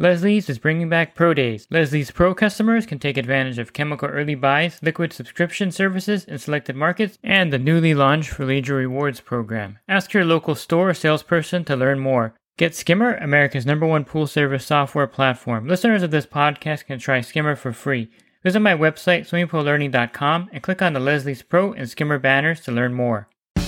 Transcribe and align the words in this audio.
Leslie's 0.00 0.48
is 0.48 0.58
bringing 0.58 0.88
back 0.88 1.14
Pro 1.14 1.34
Days. 1.34 1.66
Leslie's 1.68 2.10
Pro 2.10 2.34
customers 2.34 2.86
can 2.86 2.98
take 2.98 3.18
advantage 3.18 3.58
of 3.58 3.74
chemical 3.74 4.08
early 4.08 4.34
buys, 4.34 4.82
liquid 4.82 5.12
subscription 5.12 5.70
services 5.70 6.24
in 6.24 6.38
selected 6.38 6.74
markets, 6.74 7.18
and 7.22 7.52
the 7.52 7.58
newly 7.58 7.92
launched 7.92 8.32
Fluidra 8.32 8.78
Rewards 8.78 9.20
program. 9.20 9.78
Ask 9.86 10.14
your 10.14 10.24
local 10.24 10.54
store 10.54 10.88
or 10.88 10.94
salesperson 10.94 11.66
to 11.66 11.76
learn 11.76 11.98
more. 11.98 12.34
Get 12.56 12.74
Skimmer, 12.74 13.16
America's 13.16 13.66
number 13.66 13.84
one 13.84 14.06
pool 14.06 14.26
service 14.26 14.64
software 14.64 15.06
platform. 15.06 15.68
Listeners 15.68 16.02
of 16.02 16.10
this 16.10 16.24
podcast 16.24 16.86
can 16.86 16.98
try 16.98 17.20
Skimmer 17.20 17.54
for 17.54 17.74
free. 17.74 18.08
Visit 18.42 18.60
my 18.60 18.72
website, 18.74 19.28
swimmingpoollearning.com, 19.28 20.48
and 20.50 20.62
click 20.62 20.80
on 20.80 20.94
the 20.94 21.00
Leslie's 21.00 21.42
Pro 21.42 21.74
and 21.74 21.90
Skimmer 21.90 22.18
banners 22.18 22.62
to 22.62 22.72
learn 22.72 22.94
more. 22.94 23.28
The 23.54 23.62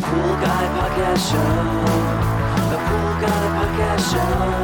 Pool 0.00 0.36
Guy 0.40 0.64
Podcast 0.80 1.30
Show. 1.30 1.36
The 2.70 2.78
Pool 2.78 3.20
Guy 3.20 3.76
Podcast 3.76 4.12
Show. 4.56 4.61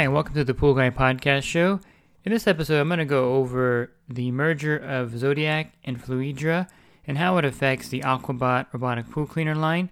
Hi, 0.00 0.04
and 0.04 0.14
welcome 0.14 0.32
to 0.32 0.44
the 0.44 0.54
Pool 0.54 0.72
Guy 0.72 0.88
Podcast 0.88 1.42
Show. 1.42 1.78
In 2.24 2.32
this 2.32 2.46
episode, 2.46 2.80
I'm 2.80 2.88
going 2.88 3.00
to 3.00 3.04
go 3.04 3.34
over 3.34 3.92
the 4.08 4.30
merger 4.30 4.74
of 4.74 5.18
Zodiac 5.18 5.74
and 5.84 6.02
Fluidra 6.02 6.70
and 7.06 7.18
how 7.18 7.36
it 7.36 7.44
affects 7.44 7.90
the 7.90 8.00
Aquabot 8.00 8.64
robotic 8.72 9.10
pool 9.10 9.26
cleaner 9.26 9.54
line. 9.54 9.90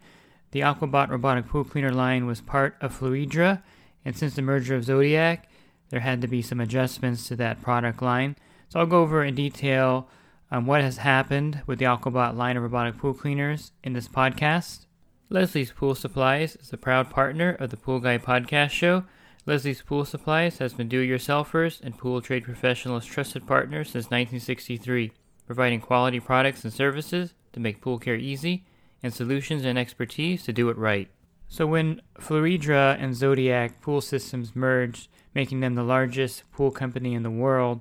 The 0.52 0.60
Aquabot 0.60 1.10
robotic 1.10 1.46
pool 1.46 1.62
cleaner 1.62 1.92
line 1.92 2.24
was 2.24 2.40
part 2.40 2.76
of 2.80 2.98
Fluidra, 2.98 3.62
and 4.02 4.16
since 4.16 4.34
the 4.34 4.40
merger 4.40 4.74
of 4.74 4.84
Zodiac, 4.84 5.46
there 5.90 6.00
had 6.00 6.22
to 6.22 6.26
be 6.26 6.40
some 6.40 6.58
adjustments 6.58 7.28
to 7.28 7.36
that 7.36 7.60
product 7.60 8.00
line. 8.00 8.34
So 8.70 8.80
I'll 8.80 8.86
go 8.86 9.02
over 9.02 9.22
in 9.22 9.34
detail 9.34 10.08
um, 10.50 10.64
what 10.64 10.80
has 10.80 10.96
happened 10.96 11.60
with 11.66 11.78
the 11.78 11.84
Aquabot 11.84 12.34
line 12.34 12.56
of 12.56 12.62
robotic 12.62 12.96
pool 12.96 13.12
cleaners 13.12 13.72
in 13.84 13.92
this 13.92 14.08
podcast. 14.08 14.86
Leslie's 15.28 15.70
Pool 15.70 15.94
Supplies 15.94 16.56
is 16.56 16.72
a 16.72 16.78
proud 16.78 17.10
partner 17.10 17.50
of 17.50 17.68
the 17.68 17.76
Pool 17.76 18.00
Guy 18.00 18.16
Podcast 18.16 18.70
Show. 18.70 19.04
Leslie's 19.48 19.80
Pool 19.80 20.04
Supplies 20.04 20.58
has 20.58 20.74
been 20.74 20.88
do-it-yourselfers 20.88 21.80
and 21.80 21.96
pool 21.96 22.20
trade 22.20 22.44
professionals' 22.44 23.06
trusted 23.06 23.46
partner 23.46 23.82
since 23.82 24.10
1963 24.10 25.10
providing 25.46 25.80
quality 25.80 26.20
products 26.20 26.64
and 26.64 26.72
services 26.72 27.32
to 27.54 27.58
make 27.58 27.80
pool 27.80 27.98
care 27.98 28.14
easy, 28.14 28.66
and 29.02 29.14
solutions 29.14 29.64
and 29.64 29.78
expertise 29.78 30.42
to 30.42 30.52
do 30.52 30.68
it 30.68 30.76
right. 30.76 31.08
So, 31.48 31.66
when 31.66 32.02
Fluidra 32.20 33.02
and 33.02 33.16
Zodiac 33.16 33.80
pool 33.80 34.02
systems 34.02 34.54
merged, 34.54 35.08
making 35.34 35.60
them 35.60 35.76
the 35.76 35.82
largest 35.82 36.42
pool 36.52 36.70
company 36.70 37.14
in 37.14 37.22
the 37.22 37.30
world, 37.30 37.80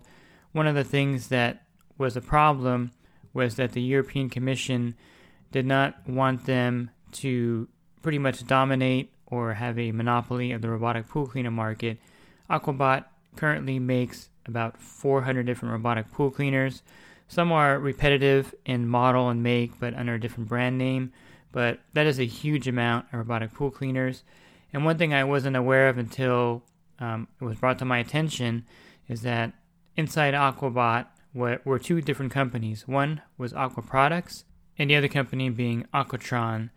one 0.54 0.68
of 0.68 0.76
the 0.76 0.86
things 0.86 1.28
that 1.28 1.64
was 1.98 2.16
a 2.16 2.22
problem 2.22 2.92
was 3.34 3.56
that 3.56 3.74
the 3.74 3.82
European 3.82 4.30
Commission 4.30 4.96
did 5.52 5.66
not 5.66 6.08
want 6.08 6.46
them 6.46 6.92
to 7.12 7.68
pretty 8.02 8.20
much 8.20 8.48
dominate 8.48 9.12
or 9.28 9.54
have 9.54 9.78
a 9.78 9.92
monopoly 9.92 10.52
of 10.52 10.62
the 10.62 10.70
robotic 10.70 11.08
pool 11.08 11.28
cleaner 11.28 11.52
market. 11.52 11.98
Aquabot 12.50 13.06
currently 13.36 13.80
makes 13.80 14.30
about 14.46 14.78
400 14.78 15.46
different 15.46 15.74
robotic 15.74 16.12
pool 16.12 16.32
cleaners. 16.32 16.82
Some 17.28 17.52
are 17.52 17.78
repetitive 17.78 18.56
in 18.66 18.88
model 18.88 19.30
and 19.30 19.44
make, 19.44 19.80
but 19.80 19.94
under 19.94 20.16
a 20.16 20.20
different 20.20 20.48
brand 20.48 20.78
name. 20.78 21.12
But 21.52 21.80
that 21.94 22.06
is 22.06 22.20
a 22.20 22.26
huge 22.26 22.68
amount 22.68 23.08
of 23.12 23.20
robotic 23.20 23.54
pool 23.54 23.72
cleaners. 23.72 24.24
And 24.74 24.86
one 24.86 24.98
thing 24.98 25.14
I 25.14 25.24
wasn't 25.24 25.56
aware 25.56 25.90
of 25.90 25.98
until 25.98 26.64
um, 27.00 27.28
it 27.40 27.44
was 27.44 27.58
brought 27.58 27.80
to 27.80 27.86
my 27.86 28.00
attention 28.00 28.66
is 29.08 29.22
that 29.22 29.54
inside 29.96 30.34
Aquabot 30.34 31.06
were, 31.34 31.62
were 31.66 31.80
two 31.80 32.02
different 32.02 32.32
companies. 32.32 32.88
One 32.88 33.22
was 33.38 33.54
Aqua 33.54 33.84
Products, 33.84 34.46
and 34.78 34.90
the 34.90 34.96
other 34.96 35.08
company 35.08 35.50
being 35.50 35.86
Aquatron 35.94 36.70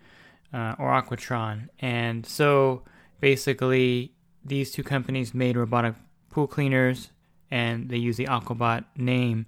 uh, 0.52 0.74
or 0.78 0.90
Aquatron. 0.90 1.68
And 1.78 2.26
so 2.26 2.82
basically, 3.20 4.12
these 4.44 4.70
two 4.70 4.82
companies 4.82 5.34
made 5.34 5.56
robotic 5.56 5.94
pool 6.30 6.46
cleaners, 6.46 7.10
and 7.50 7.88
they 7.88 7.96
use 7.96 8.16
the 8.16 8.26
Aquabot 8.26 8.84
name 8.96 9.46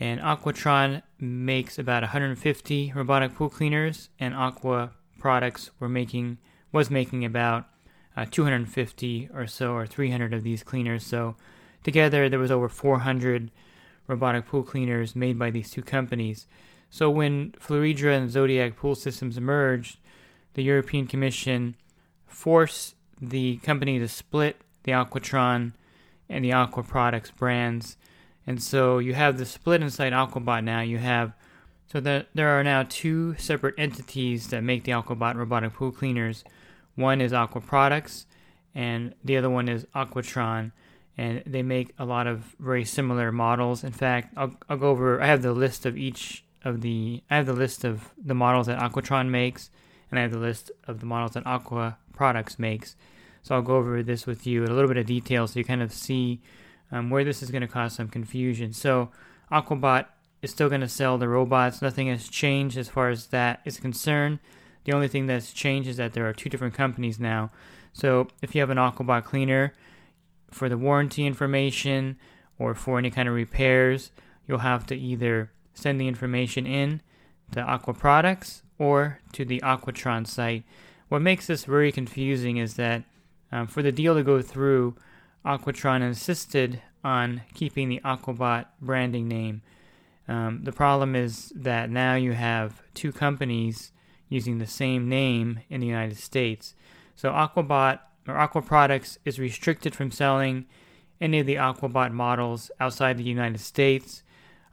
and 0.00 0.18
Aquatron 0.18 1.02
makes 1.20 1.78
about 1.78 2.02
150 2.02 2.92
robotic 2.96 3.34
pool 3.34 3.50
cleaners, 3.50 4.08
and 4.18 4.34
Aqua 4.34 4.92
Products 5.18 5.70
were 5.78 5.90
making 5.90 6.38
was 6.72 6.90
making 6.90 7.24
about 7.26 7.66
uh, 8.16 8.24
250 8.30 9.28
or 9.34 9.46
so, 9.46 9.72
or 9.72 9.86
300 9.86 10.32
of 10.32 10.42
these 10.42 10.62
cleaners. 10.62 11.04
So 11.04 11.36
together, 11.84 12.28
there 12.28 12.38
was 12.38 12.50
over 12.50 12.68
400 12.68 13.50
robotic 14.06 14.46
pool 14.46 14.62
cleaners 14.62 15.14
made 15.14 15.38
by 15.38 15.50
these 15.50 15.70
two 15.70 15.82
companies. 15.82 16.46
So 16.88 17.10
when 17.10 17.52
Fluidra 17.52 18.16
and 18.16 18.30
Zodiac 18.30 18.76
Pool 18.76 18.94
Systems 18.94 19.38
merged, 19.38 19.98
the 20.54 20.62
European 20.62 21.06
Commission 21.06 21.76
forced 22.26 22.94
the 23.20 23.56
company 23.58 23.98
to 23.98 24.08
split 24.08 24.56
the 24.84 24.92
Aquatron 24.92 25.72
and 26.28 26.44
the 26.44 26.52
Aqua 26.52 26.82
Products 26.82 27.30
brands 27.30 27.96
and 28.50 28.62
so 28.62 28.98
you 28.98 29.14
have 29.14 29.38
the 29.38 29.46
split 29.46 29.80
inside 29.80 30.12
Aquabot 30.12 30.64
now. 30.64 30.80
You 30.80 30.98
have 30.98 31.34
so 31.86 32.00
that 32.00 32.26
there 32.34 32.48
are 32.48 32.64
now 32.64 32.84
two 32.88 33.36
separate 33.36 33.74
entities 33.78 34.48
that 34.48 34.62
make 34.62 34.84
the 34.84 34.92
Aquabot 34.92 35.36
robotic 35.36 35.74
pool 35.74 35.92
cleaners. 35.92 36.42
One 36.94 37.20
is 37.20 37.32
Aqua 37.32 37.60
Products, 37.60 38.26
and 38.74 39.14
the 39.24 39.36
other 39.36 39.50
one 39.50 39.68
is 39.68 39.86
Aquatron. 39.94 40.72
And 41.16 41.42
they 41.46 41.62
make 41.62 41.94
a 41.96 42.04
lot 42.04 42.26
of 42.26 42.56
very 42.58 42.84
similar 42.84 43.30
models. 43.30 43.84
In 43.84 43.92
fact, 43.92 44.32
I'll, 44.36 44.56
I'll 44.68 44.78
go 44.78 44.88
over. 44.88 45.20
I 45.20 45.26
have 45.26 45.42
the 45.42 45.52
list 45.52 45.84
of 45.84 45.96
each 45.96 46.44
of 46.64 46.80
the. 46.80 47.22
I 47.30 47.36
have 47.36 47.46
the 47.46 47.52
list 47.52 47.84
of 47.84 48.10
the 48.16 48.34
models 48.34 48.66
that 48.66 48.80
Aquatron 48.80 49.28
makes, 49.28 49.70
and 50.10 50.18
I 50.18 50.22
have 50.22 50.32
the 50.32 50.38
list 50.38 50.70
of 50.86 51.00
the 51.00 51.06
models 51.06 51.32
that 51.32 51.46
Aqua 51.46 51.98
Products 52.12 52.58
makes. 52.58 52.96
So 53.42 53.54
I'll 53.54 53.62
go 53.62 53.76
over 53.76 54.02
this 54.02 54.26
with 54.26 54.46
you 54.46 54.64
in 54.64 54.70
a 54.70 54.74
little 54.74 54.88
bit 54.88 54.96
of 54.98 55.06
detail, 55.06 55.46
so 55.46 55.58
you 55.58 55.64
kind 55.64 55.82
of 55.82 55.92
see 55.92 56.40
um, 56.92 57.10
where 57.10 57.24
this 57.24 57.42
is 57.42 57.50
going 57.50 57.62
to 57.62 57.68
cause 57.68 57.94
some 57.94 58.08
confusion. 58.08 58.72
So 58.72 59.10
Aquabot 59.50 60.06
is 60.42 60.50
still 60.50 60.68
going 60.68 60.80
to 60.80 60.88
sell 60.88 61.18
the 61.18 61.28
robots. 61.28 61.82
Nothing 61.82 62.08
has 62.08 62.28
changed 62.28 62.76
as 62.76 62.88
far 62.88 63.08
as 63.08 63.26
that 63.28 63.60
is 63.64 63.78
concerned. 63.78 64.38
The 64.84 64.92
only 64.92 65.08
thing 65.08 65.26
that's 65.26 65.52
changed 65.52 65.88
is 65.88 65.96
that 65.98 66.12
there 66.12 66.28
are 66.28 66.32
two 66.32 66.48
different 66.48 66.74
companies 66.74 67.20
now. 67.20 67.50
So 67.92 68.28
if 68.42 68.54
you 68.54 68.60
have 68.60 68.70
an 68.70 68.78
Aquabot 68.78 69.24
cleaner 69.24 69.74
for 70.50 70.68
the 70.68 70.78
warranty 70.78 71.26
information 71.26 72.16
or 72.58 72.74
for 72.74 72.98
any 72.98 73.10
kind 73.10 73.28
of 73.28 73.34
repairs, 73.34 74.10
you'll 74.46 74.58
have 74.58 74.86
to 74.86 74.96
either 74.96 75.50
send 75.74 76.00
the 76.00 76.08
information 76.08 76.66
in 76.66 77.00
to 77.52 77.60
Aqua 77.60 77.94
Products 77.94 78.62
or 78.78 79.20
to 79.32 79.44
the 79.44 79.60
Aquatron 79.60 80.26
site. 80.26 80.64
What 81.08 81.22
makes 81.22 81.46
this 81.46 81.64
very 81.64 81.92
confusing 81.92 82.56
is 82.56 82.74
that 82.74 83.02
um, 83.52 83.66
for 83.66 83.82
the 83.82 83.92
deal 83.92 84.14
to 84.14 84.22
go 84.22 84.42
through, 84.42 84.96
Aquatron 85.44 86.02
insisted 86.02 86.82
on 87.02 87.42
keeping 87.54 87.88
the 87.88 88.00
Aquabot 88.04 88.66
branding 88.80 89.26
name. 89.26 89.62
Um, 90.28 90.60
the 90.62 90.72
problem 90.72 91.16
is 91.16 91.52
that 91.56 91.90
now 91.90 92.14
you 92.14 92.32
have 92.32 92.82
two 92.94 93.10
companies 93.10 93.90
using 94.28 94.58
the 94.58 94.66
same 94.66 95.08
name 95.08 95.60
in 95.68 95.80
the 95.80 95.86
United 95.86 96.18
States. 96.18 96.74
So 97.16 97.32
Aquabot 97.32 97.98
or 98.28 98.36
Aqua 98.36 98.62
Products 98.62 99.18
is 99.24 99.40
restricted 99.40 99.94
from 99.94 100.10
selling 100.10 100.66
any 101.20 101.40
of 101.40 101.46
the 101.46 101.56
Aquabot 101.56 102.12
models 102.12 102.70
outside 102.78 103.18
the 103.18 103.24
United 103.24 103.60
States. 103.60 104.22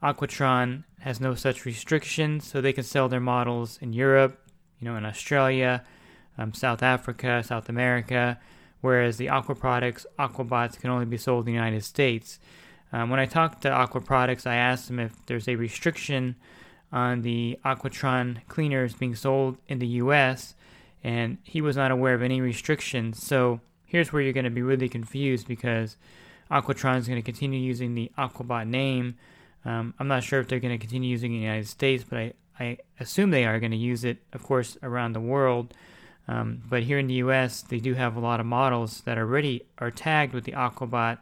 Aquatron 0.02 0.84
has 1.00 1.20
no 1.20 1.36
such 1.36 1.66
restrictions, 1.66 2.46
so 2.48 2.62
they 2.62 2.74
can 2.74 2.84
sell 2.84 3.10
their 3.10 3.20
models 3.20 3.80
in 3.82 3.94
Europe, 3.94 4.40
you 4.80 4.86
know, 4.88 4.96
in 4.96 5.06
Australia, 5.06 5.84
um, 6.38 6.54
South 6.54 6.84
Africa, 6.84 7.44
South 7.44 7.70
America 7.70 8.38
whereas 8.82 9.18
the 9.18 9.30
Aqua 9.30 9.56
Products 9.56 10.06
Aquabots 10.20 10.80
can 10.80 10.90
only 10.90 11.06
be 11.06 11.18
sold 11.18 11.42
in 11.42 11.54
the 11.54 11.58
United 11.58 11.84
States. 11.84 12.40
Um, 12.94 13.10
when 13.10 13.20
I 13.20 13.26
talked 13.26 13.62
to 13.64 13.70
Aqua 13.70 14.02
Products, 14.02 14.46
I 14.46 14.56
asked 14.56 14.88
them 14.88 15.00
if 15.00 15.26
there's 15.26 15.48
a 15.48 15.56
restriction 15.56 16.36
on 16.92 17.22
the 17.22 17.60
Aquatron 17.66 18.46
cleaners 18.48 18.94
being 18.94 19.16
sold 19.16 19.58
in 19.68 19.80
the 19.80 19.88
US, 19.88 20.56
and 21.04 21.38
he 21.44 21.60
was 21.62 21.76
not 21.76 21.92
aware 21.92 22.14
of 22.14 22.22
any 22.22 22.40
restrictions. 22.40 23.22
So 23.22 23.60
here's 23.86 24.14
where 24.14 24.22
you're 24.22 24.34
going 24.34 24.46
to 24.46 24.50
be 24.50 24.62
really 24.62 24.90
confused 24.90 25.48
because 25.48 25.98
Aquatron 26.50 26.98
is 26.98 27.08
going 27.08 27.22
to 27.22 27.26
continue 27.26 27.60
using 27.60 27.94
the 27.94 28.12
Aquabot 28.18 28.68
name. 28.68 29.16
Um, 29.66 29.94
I'm 30.00 30.08
not 30.08 30.24
sure 30.24 30.40
if 30.40 30.48
they're 30.48 30.60
going 30.60 30.78
to 30.78 30.78
continue 30.78 31.10
using 31.10 31.34
it 31.34 31.36
in 31.36 31.42
the 31.42 31.46
United 31.46 31.68
States, 31.68 32.04
but 32.08 32.20
I, 32.20 32.34
I 32.60 32.78
assume 33.00 33.32
they 33.32 33.46
are 33.46 33.60
going 33.60 33.72
to 33.72 33.78
use 33.78 34.04
it, 34.04 34.18
of 34.34 34.44
course, 34.44 34.78
around 34.82 35.14
the 35.14 35.20
world. 35.20 35.74
Um, 36.28 36.62
but 36.68 36.84
here 36.84 37.00
in 37.00 37.08
the 37.08 37.16
US, 37.16 37.62
they 37.62 37.80
do 37.80 37.94
have 37.94 38.16
a 38.16 38.20
lot 38.20 38.40
of 38.40 38.46
models 38.46 39.02
that 39.02 39.18
already 39.18 39.64
are 39.78 39.92
tagged 39.92 40.34
with 40.34 40.44
the 40.44 40.52
Aquabot 40.54 41.18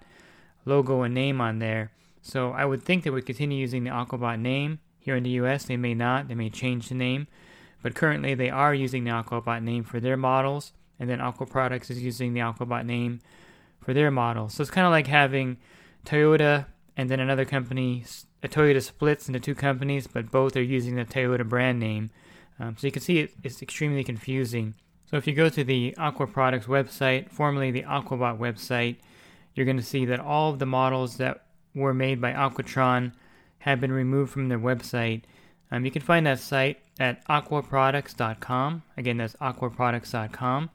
logo 0.65 1.03
and 1.03 1.13
name 1.13 1.39
on 1.41 1.59
there. 1.59 1.91
So 2.21 2.51
I 2.51 2.65
would 2.65 2.81
think 2.83 3.03
they 3.03 3.11
would 3.11 3.25
continue 3.25 3.59
using 3.59 3.83
the 3.83 3.91
Aquabot 3.91 4.39
name. 4.39 4.79
Here 4.99 5.15
in 5.15 5.23
the 5.23 5.29
US, 5.41 5.65
they 5.65 5.77
may 5.77 5.93
not. 5.93 6.27
They 6.27 6.33
may 6.33 6.49
change 6.49 6.89
the 6.89 6.95
name. 6.95 7.27
But 7.83 7.93
currently, 7.93 8.33
they 8.33 8.49
are 8.49 8.73
using 8.73 9.03
the 9.03 9.11
Aquabot 9.11 9.61
name 9.61 9.83
for 9.83 9.99
their 9.99 10.17
models. 10.17 10.73
And 10.99 11.09
then 11.09 11.21
Aqua 11.21 11.45
Products 11.45 11.91
is 11.91 12.01
using 12.01 12.33
the 12.33 12.39
Aquabot 12.39 12.85
name 12.85 13.21
for 13.79 13.93
their 13.93 14.09
models. 14.09 14.55
So 14.55 14.61
it's 14.61 14.71
kind 14.71 14.87
of 14.87 14.91
like 14.91 15.05
having 15.05 15.57
Toyota 16.05 16.65
and 16.97 17.09
then 17.09 17.19
another 17.19 17.45
company 17.45 18.05
Toyota 18.47 18.81
splits 18.81 19.27
into 19.27 19.39
two 19.39 19.55
companies, 19.55 20.07
but 20.07 20.31
both 20.31 20.55
are 20.55 20.61
using 20.61 20.95
the 20.95 21.05
Toyota 21.05 21.47
brand 21.47 21.79
name. 21.79 22.09
Um, 22.59 22.75
so 22.77 22.87
you 22.87 22.91
can 22.91 23.01
see 23.01 23.19
it, 23.19 23.33
it's 23.43 23.61
extremely 23.61 24.03
confusing. 24.03 24.75
So 25.09 25.17
if 25.17 25.27
you 25.27 25.33
go 25.33 25.49
to 25.49 25.63
the 25.63 25.95
Aqua 25.97 26.27
Products 26.27 26.67
website, 26.67 27.29
formerly 27.29 27.71
the 27.71 27.83
Aquabot 27.83 28.37
website, 28.37 28.97
you're 29.53 29.65
going 29.65 29.77
to 29.77 29.83
see 29.83 30.05
that 30.05 30.19
all 30.19 30.51
of 30.51 30.59
the 30.59 30.65
models 30.65 31.17
that 31.17 31.45
were 31.73 31.93
made 31.93 32.21
by 32.21 32.31
Aquatron 32.31 33.13
have 33.59 33.81
been 33.81 33.91
removed 33.91 34.31
from 34.31 34.49
their 34.49 34.59
website. 34.59 35.23
Um, 35.71 35.85
you 35.85 35.91
can 35.91 36.01
find 36.01 36.25
that 36.25 36.39
site 36.39 36.79
at 36.99 37.25
aquaproducts.com. 37.27 38.83
Again, 38.97 39.17
that's 39.17 39.35
aquaproducts.com. 39.35 40.69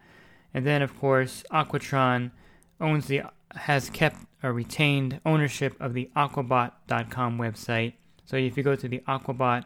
And 0.52 0.66
then, 0.66 0.82
of 0.82 0.98
course, 0.98 1.44
Aquatron 1.52 2.32
owns 2.80 3.06
the 3.06 3.22
has 3.52 3.90
kept 3.90 4.16
or 4.42 4.52
retained 4.52 5.20
ownership 5.24 5.76
of 5.80 5.94
the 5.94 6.10
aquabot.com 6.16 7.38
website. 7.38 7.94
So 8.24 8.36
if 8.36 8.56
you 8.56 8.62
go 8.62 8.76
to 8.76 8.88
the 8.88 9.00
aquabot.com 9.08 9.64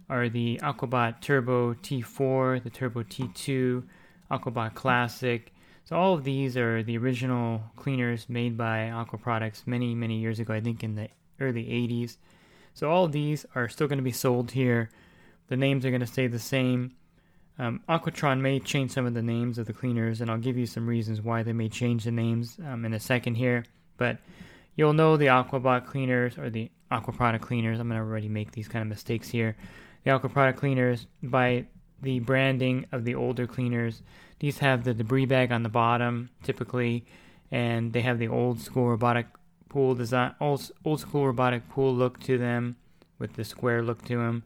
are 0.10 0.30
the 0.30 0.60
Aquabot 0.63 1.19
Turbo 1.22 1.74
T4, 1.74 2.63
the 2.63 2.69
Turbo 2.69 3.04
T2, 3.04 3.84
Aquabot 4.31 4.74
Classic. 4.75 5.54
So 5.86 5.98
all 5.98 6.13
of 6.13 6.24
these 6.24 6.56
are 6.56 6.84
the 6.84 6.98
original 6.98 7.63
cleaners 7.75 8.30
made 8.30 8.56
by 8.56 8.92
Aqua 8.92 9.18
Products 9.19 9.63
many, 9.66 9.96
many 9.96 10.19
years 10.19 10.40
ago, 10.40 10.54
I 10.54 10.62
think 10.62 10.84
in 10.84 10.96
the 10.96 11.10
early 11.40 11.66
80s. 11.66 12.18
So 12.80 12.90
all 12.90 13.04
of 13.04 13.12
these 13.12 13.46
are 13.56 13.68
still 13.68 13.90
going 13.90 13.98
to 13.98 14.04
be 14.04 14.14
sold 14.14 14.52
here. 14.52 14.90
The 15.50 15.58
names 15.58 15.86
are 15.86 15.90
going 15.90 16.00
to 16.00 16.08
stay 16.08 16.28
the 16.28 16.40
same. 16.40 16.96
Um, 17.58 17.81
Aquatron 17.90 18.40
may 18.40 18.62
change 18.62 18.92
some 18.92 19.06
of 19.06 19.14
the 19.14 19.22
names 19.22 19.58
of 19.58 19.68
the 19.68 19.74
cleaners, 19.74 20.22
and 20.22 20.31
I'll 20.31 20.38
give 20.38 20.58
you 20.58 20.66
some 20.66 20.88
reasons 20.88 21.22
why 21.22 21.44
they 21.44 21.52
may 21.52 21.68
change 21.68 22.06
the 22.06 22.12
names 22.12 22.58
um, 22.66 22.86
in 22.86 22.94
a 22.94 23.00
second 23.02 23.36
here. 23.36 23.66
But 23.98 24.20
you'll 24.78 24.94
know 24.94 25.18
the 25.18 25.26
Aquabot 25.26 25.88
cleaners 25.88 26.38
or 26.38 26.50
the 26.50 26.72
Aqua 26.90 27.12
product 27.12 27.44
cleaners. 27.44 27.81
I'm 27.81 27.90
going 27.90 28.00
to 28.00 28.08
already 28.08 28.30
make 28.30 28.54
these 28.54 28.70
kind 28.70 28.82
of 28.82 28.88
mistakes 28.88 29.28
here. 29.28 29.58
The 30.06 30.12
Aqua 30.12 30.30
product 30.30 30.60
cleaners 30.60 31.06
by 31.22 31.66
the 32.02 32.20
branding 32.20 32.86
of 32.94 33.04
the 33.04 33.16
older 33.16 33.46
cleaners. 33.46 34.04
These 34.40 34.60
have 34.60 34.86
the 34.86 34.94
debris 34.94 35.25
bag 35.25 35.52
on 35.52 35.64
the 35.64 35.70
bottom 35.70 36.30
typically, 36.44 37.04
and 37.52 37.92
they 37.92 38.04
have 38.04 38.20
the 38.20 38.30
old 38.30 38.62
school 38.62 38.88
robotic 38.88 39.28
pool 39.69 39.95
design, 39.95 40.33
old, 40.42 40.71
old 40.83 41.00
school 41.00 41.25
robotic 41.27 41.69
pool 41.69 41.94
look 41.94 42.19
to 42.21 42.38
them, 42.38 42.75
with 43.18 43.33
the 43.33 43.44
square 43.44 43.81
look 43.81 44.04
to 44.06 44.18
them 44.18 44.44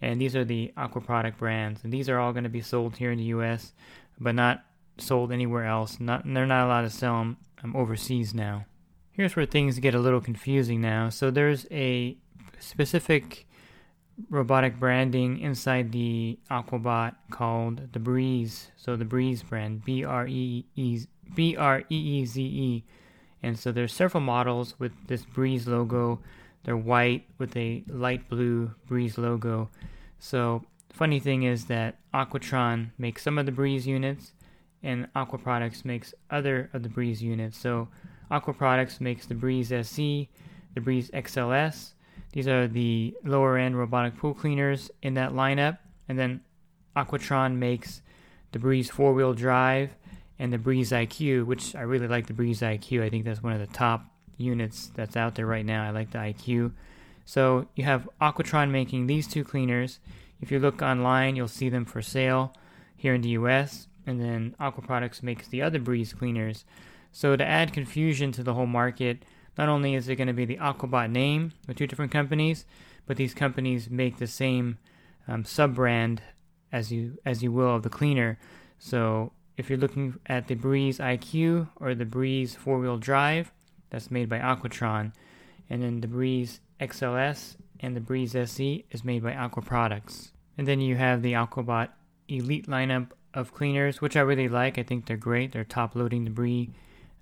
and 0.00 0.20
these 0.20 0.34
are 0.34 0.44
the 0.44 0.72
aqua 0.76 1.00
product 1.00 1.38
brands 1.38 1.84
and 1.84 1.92
these 1.92 2.08
are 2.08 2.18
all 2.18 2.32
going 2.32 2.44
to 2.44 2.50
be 2.50 2.60
sold 2.60 2.96
here 2.96 3.12
in 3.12 3.18
the 3.18 3.26
us 3.26 3.72
but 4.18 4.34
not 4.34 4.64
sold 4.98 5.30
anywhere 5.30 5.66
else 5.66 6.00
not 6.00 6.22
they're 6.24 6.46
not 6.46 6.66
allowed 6.66 6.82
to 6.82 6.90
sell 6.90 7.18
them 7.18 7.36
um, 7.64 7.74
overseas 7.74 8.34
now. 8.34 8.66
Here's 9.12 9.34
where 9.34 9.46
things 9.46 9.78
get 9.78 9.94
a 9.94 9.98
little 9.98 10.20
confusing 10.20 10.80
now. 10.80 11.08
So 11.08 11.30
there's 11.30 11.66
a 11.70 12.16
specific 12.58 13.46
robotic 14.28 14.78
branding 14.78 15.40
inside 15.40 15.92
the 15.92 16.38
aquabot 16.50 17.14
called 17.30 17.92
the 17.92 17.98
breeze. 17.98 18.70
So 18.76 18.96
the 18.96 19.04
breeze 19.04 19.42
brand 19.42 19.84
b-r-e-e 19.84 21.06
b-r-e-e-z-e 21.34 22.84
and 23.44 23.58
so 23.58 23.70
there's 23.70 23.92
several 23.92 24.22
models 24.22 24.74
with 24.78 24.92
this 25.06 25.24
breeze 25.24 25.66
logo 25.68 26.18
they're 26.64 26.76
white 26.76 27.26
with 27.38 27.56
a 27.56 27.84
light 27.88 28.28
blue 28.28 28.70
breeze 28.86 29.16
logo 29.18 29.68
so, 30.24 30.64
funny 30.88 31.20
thing 31.20 31.42
is 31.42 31.66
that 31.66 31.98
Aquatron 32.14 32.92
makes 32.96 33.22
some 33.22 33.36
of 33.36 33.44
the 33.44 33.52
Breeze 33.52 33.86
units, 33.86 34.32
and 34.82 35.06
Aqua 35.14 35.38
Products 35.38 35.84
makes 35.84 36.14
other 36.30 36.70
of 36.72 36.82
the 36.82 36.88
Breeze 36.88 37.22
units. 37.22 37.58
So, 37.58 37.88
Aqua 38.30 38.54
Products 38.54 39.02
makes 39.02 39.26
the 39.26 39.34
Breeze 39.34 39.68
SC, 39.68 40.32
the 40.74 40.80
Breeze 40.82 41.10
XLS. 41.10 41.92
These 42.32 42.48
are 42.48 42.66
the 42.66 43.14
lower 43.22 43.58
end 43.58 43.76
robotic 43.78 44.16
pool 44.16 44.32
cleaners 44.32 44.90
in 45.02 45.12
that 45.12 45.32
lineup. 45.32 45.76
And 46.08 46.18
then 46.18 46.40
Aquatron 46.96 47.56
makes 47.56 48.00
the 48.52 48.58
Breeze 48.58 48.88
four 48.88 49.12
wheel 49.12 49.34
drive 49.34 49.94
and 50.38 50.52
the 50.52 50.58
Breeze 50.58 50.90
IQ, 50.90 51.46
which 51.46 51.74
I 51.74 51.82
really 51.82 52.08
like 52.08 52.26
the 52.26 52.32
Breeze 52.32 52.60
IQ. 52.60 53.02
I 53.02 53.10
think 53.10 53.24
that's 53.24 53.42
one 53.42 53.52
of 53.52 53.60
the 53.60 53.66
top 53.66 54.06
units 54.36 54.90
that's 54.94 55.16
out 55.16 55.34
there 55.34 55.46
right 55.46 55.64
now. 55.64 55.84
I 55.84 55.90
like 55.90 56.10
the 56.10 56.18
IQ. 56.18 56.72
So 57.24 57.68
you 57.74 57.84
have 57.84 58.08
Aquatron 58.20 58.70
making 58.70 59.06
these 59.06 59.26
two 59.26 59.44
cleaners. 59.44 60.00
If 60.40 60.50
you 60.50 60.58
look 60.58 60.82
online, 60.82 61.36
you'll 61.36 61.48
see 61.48 61.68
them 61.68 61.84
for 61.84 62.02
sale 62.02 62.54
here 62.96 63.14
in 63.14 63.22
the 63.22 63.30
US. 63.30 63.86
And 64.06 64.20
then 64.20 64.54
Aqua 64.60 64.82
Products 64.82 65.22
makes 65.22 65.48
the 65.48 65.62
other 65.62 65.78
breeze 65.78 66.12
cleaners. 66.12 66.64
So 67.12 67.36
to 67.36 67.44
add 67.44 67.72
confusion 67.72 68.32
to 68.32 68.42
the 68.42 68.54
whole 68.54 68.66
market, 68.66 69.24
not 69.56 69.68
only 69.68 69.94
is 69.94 70.08
it 70.08 70.16
going 70.16 70.28
to 70.28 70.34
be 70.34 70.44
the 70.44 70.56
Aquabot 70.56 71.10
name 71.10 71.52
with 71.66 71.76
two 71.76 71.86
different 71.86 72.12
companies, 72.12 72.66
but 73.06 73.16
these 73.16 73.34
companies 73.34 73.88
make 73.88 74.18
the 74.18 74.26
same 74.26 74.78
um, 75.28 75.44
sub 75.44 75.74
brand 75.74 76.22
as 76.72 76.90
you 76.90 77.18
as 77.24 77.42
you 77.42 77.52
will 77.52 77.76
of 77.76 77.82
the 77.82 77.88
cleaner. 77.88 78.38
So 78.78 79.32
if 79.56 79.68
you're 79.68 79.78
looking 79.78 80.18
at 80.26 80.48
the 80.48 80.54
Breeze 80.54 80.98
IQ 80.98 81.68
or 81.76 81.94
the 81.94 82.04
Breeze 82.04 82.54
four 82.54 82.78
wheel 82.78 82.98
drive, 82.98 83.52
that's 83.90 84.10
made 84.10 84.28
by 84.28 84.38
Aquatron, 84.38 85.12
and 85.70 85.82
then 85.82 86.00
the 86.00 86.08
Breeze 86.08 86.60
XLS 86.80 87.56
and 87.80 87.94
the 87.94 88.00
Breeze 88.00 88.34
SE 88.34 88.84
is 88.90 89.04
made 89.04 89.22
by 89.22 89.34
Aqua 89.34 89.62
Products. 89.62 90.32
And 90.56 90.66
then 90.66 90.80
you 90.80 90.96
have 90.96 91.22
the 91.22 91.32
Aquabot 91.32 91.88
Elite 92.28 92.66
lineup 92.66 93.10
of 93.34 93.52
cleaners, 93.52 94.00
which 94.00 94.16
I 94.16 94.20
really 94.20 94.48
like. 94.48 94.78
I 94.78 94.82
think 94.82 95.06
they're 95.06 95.16
great. 95.16 95.52
They're 95.52 95.64
top 95.64 95.94
loading 95.94 96.24
debris 96.24 96.70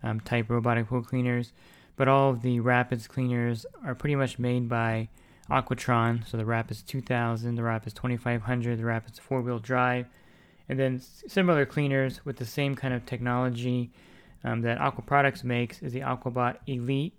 um, 0.03 0.21
type 0.21 0.49
robotic 0.49 0.89
pool 0.89 1.03
cleaners. 1.03 1.53
But 1.97 2.09
all 2.09 2.31
of 2.31 2.43
the 2.43 2.61
Rapids 2.61 3.07
cleaners 3.07 3.67
are 3.85 3.95
pretty 3.95 4.17
much 4.17 4.39
made 4.39 4.69
by 4.69 5.09
Aquatron. 5.51 6.29
So 6.29 6.37
the 6.37 6.45
Rapids 6.45 6.83
2000, 6.83 7.55
the 7.55 7.62
Rapids 7.62 7.95
2500, 7.95 8.79
the 8.79 8.85
Rapids 8.85 9.19
four 9.19 9.41
wheel 9.41 9.59
drive. 9.59 10.07
And 10.73 10.81
then 10.81 11.02
similar 11.26 11.67
cleaners 11.67 12.25
with 12.25 12.38
the 12.38 12.47
same 12.47 12.75
kind 12.76 12.95
of 12.95 13.05
technology 13.05 13.91
um, 14.43 14.62
that 14.62 14.81
Aqua 14.81 15.05
Products 15.05 15.45
makes 15.45 15.83
is 15.83 15.93
the 15.93 16.00
Aquabot 16.00 16.57
Elite. 16.67 17.12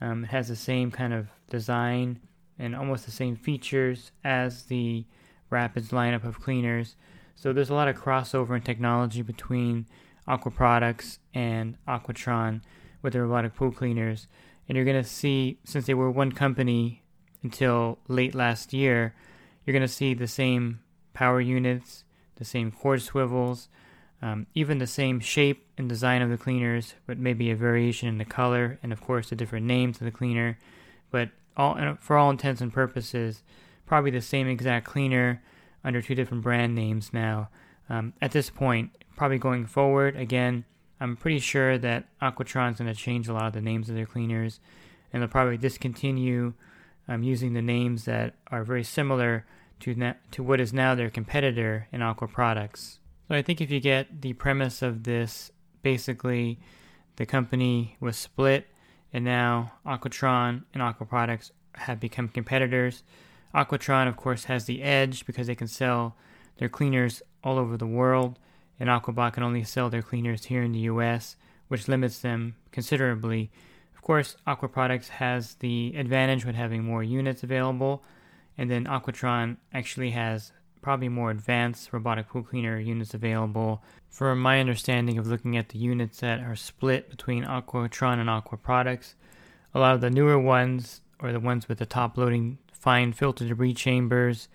Um, 0.00 0.24
it 0.24 0.30
has 0.30 0.48
the 0.48 0.56
same 0.56 0.90
kind 0.90 1.12
of 1.12 1.28
design 1.48 2.18
and 2.58 2.74
almost 2.74 3.04
the 3.04 3.12
same 3.12 3.36
features 3.36 4.10
as 4.24 4.64
the 4.64 5.04
Rapids 5.48 5.90
lineup 5.90 6.24
of 6.24 6.40
cleaners. 6.40 6.96
So 7.36 7.52
there's 7.52 7.70
a 7.70 7.74
lot 7.74 7.86
of 7.86 7.94
crossover 7.94 8.56
in 8.56 8.62
technology 8.62 9.22
between 9.22 9.86
Aqua 10.26 10.50
Products 10.50 11.20
and 11.32 11.76
Aquatron 11.86 12.62
with 13.00 13.12
the 13.12 13.22
robotic 13.22 13.54
pool 13.54 13.70
cleaners. 13.70 14.26
And 14.68 14.74
you're 14.74 14.84
going 14.84 15.00
to 15.00 15.08
see, 15.08 15.60
since 15.62 15.86
they 15.86 15.94
were 15.94 16.10
one 16.10 16.32
company 16.32 17.04
until 17.44 18.00
late 18.08 18.34
last 18.34 18.72
year, 18.72 19.14
you're 19.64 19.72
going 19.72 19.86
to 19.86 19.86
see 19.86 20.14
the 20.14 20.26
same 20.26 20.80
power 21.14 21.40
units, 21.40 22.02
the 22.38 22.44
same 22.44 22.70
cord 22.70 23.02
swivels, 23.02 23.68
um, 24.22 24.46
even 24.54 24.78
the 24.78 24.86
same 24.86 25.20
shape 25.20 25.66
and 25.76 25.88
design 25.88 26.22
of 26.22 26.30
the 26.30 26.38
cleaners, 26.38 26.94
but 27.06 27.18
maybe 27.18 27.50
a 27.50 27.56
variation 27.56 28.08
in 28.08 28.18
the 28.18 28.24
color 28.24 28.78
and, 28.82 28.92
of 28.92 29.00
course, 29.00 29.30
the 29.30 29.36
different 29.36 29.66
names 29.66 30.00
of 30.00 30.04
the 30.04 30.10
cleaner. 30.10 30.58
But 31.10 31.30
all, 31.56 31.96
for 32.00 32.16
all 32.16 32.30
intents 32.30 32.60
and 32.60 32.72
purposes, 32.72 33.42
probably 33.86 34.10
the 34.10 34.20
same 34.20 34.48
exact 34.48 34.86
cleaner 34.86 35.42
under 35.84 36.02
two 36.02 36.14
different 36.14 36.42
brand 36.42 36.74
names 36.74 37.12
now. 37.12 37.48
Um, 37.88 38.12
at 38.20 38.32
this 38.32 38.50
point, 38.50 38.90
probably 39.16 39.38
going 39.38 39.66
forward, 39.66 40.16
again, 40.16 40.64
I'm 41.00 41.16
pretty 41.16 41.38
sure 41.38 41.78
that 41.78 42.06
Aquatron's 42.20 42.78
going 42.78 42.92
to 42.92 43.00
change 43.00 43.28
a 43.28 43.32
lot 43.32 43.46
of 43.46 43.52
the 43.52 43.60
names 43.60 43.88
of 43.88 43.94
their 43.94 44.06
cleaners, 44.06 44.60
and 45.12 45.22
they'll 45.22 45.28
probably 45.28 45.56
discontinue 45.56 46.54
um, 47.06 47.22
using 47.22 47.54
the 47.54 47.62
names 47.62 48.04
that 48.04 48.34
are 48.48 48.64
very 48.64 48.84
similar 48.84 49.46
to 49.80 49.94
na- 49.94 50.14
to 50.32 50.42
what 50.42 50.60
is 50.60 50.72
now 50.72 50.94
their 50.94 51.10
competitor 51.10 51.88
in 51.92 52.02
aqua 52.02 52.28
products. 52.28 52.98
So 53.28 53.34
I 53.34 53.42
think 53.42 53.60
if 53.60 53.70
you 53.70 53.80
get 53.80 54.22
the 54.22 54.32
premise 54.32 54.80
of 54.80 55.04
this, 55.04 55.52
basically, 55.82 56.58
the 57.16 57.26
company 57.26 57.96
was 58.00 58.16
split, 58.16 58.68
and 59.12 59.24
now 59.24 59.72
Aquatron 59.84 60.64
and 60.72 60.82
Aqua 60.82 61.06
Products 61.06 61.52
have 61.74 62.00
become 62.00 62.28
competitors. 62.28 63.02
Aquatron, 63.54 64.08
of 64.08 64.16
course, 64.16 64.44
has 64.44 64.64
the 64.64 64.82
edge 64.82 65.26
because 65.26 65.46
they 65.46 65.54
can 65.54 65.68
sell 65.68 66.16
their 66.58 66.68
cleaners 66.68 67.22
all 67.42 67.58
over 67.58 67.76
the 67.76 67.86
world, 67.86 68.38
and 68.78 68.88
Aquabot 68.88 69.32
can 69.32 69.42
only 69.42 69.64
sell 69.64 69.90
their 69.90 70.02
cleaners 70.02 70.46
here 70.46 70.62
in 70.62 70.72
the 70.72 70.80
US, 70.80 71.36
which 71.68 71.88
limits 71.88 72.20
them 72.20 72.56
considerably. 72.72 73.50
Of 73.94 74.02
course, 74.02 74.36
Aqua 74.46 74.68
Products 74.68 75.08
has 75.08 75.54
the 75.56 75.94
advantage 75.96 76.44
with 76.44 76.54
having 76.54 76.84
more 76.84 77.02
units 77.02 77.42
available, 77.42 78.04
and 78.58 78.68
then 78.70 78.84
Aquatron 78.84 79.56
actually 79.72 80.10
has 80.10 80.52
probably 80.82 81.08
more 81.08 81.30
advanced 81.30 81.92
robotic 81.92 82.28
pool 82.28 82.42
cleaner 82.42 82.78
units 82.78 83.14
available. 83.14 83.82
From 84.10 84.40
my 84.40 84.58
understanding 84.58 85.16
of 85.16 85.26
looking 85.26 85.56
at 85.56 85.68
the 85.68 85.78
units 85.78 86.20
that 86.20 86.40
are 86.40 86.56
split 86.56 87.08
between 87.08 87.44
Aquatron 87.44 88.18
and 88.18 88.28
Aqua 88.28 88.58
Products, 88.58 89.14
a 89.74 89.78
lot 89.78 89.94
of 89.94 90.00
the 90.00 90.10
newer 90.10 90.38
ones, 90.38 91.00
or 91.20 91.32
the 91.32 91.40
ones 91.40 91.68
with 91.68 91.78
the 91.78 91.86
top 91.86 92.16
loading 92.18 92.58
fine 92.72 93.12
filter 93.12 93.46
debris 93.46 93.74
chambers, 93.74 94.48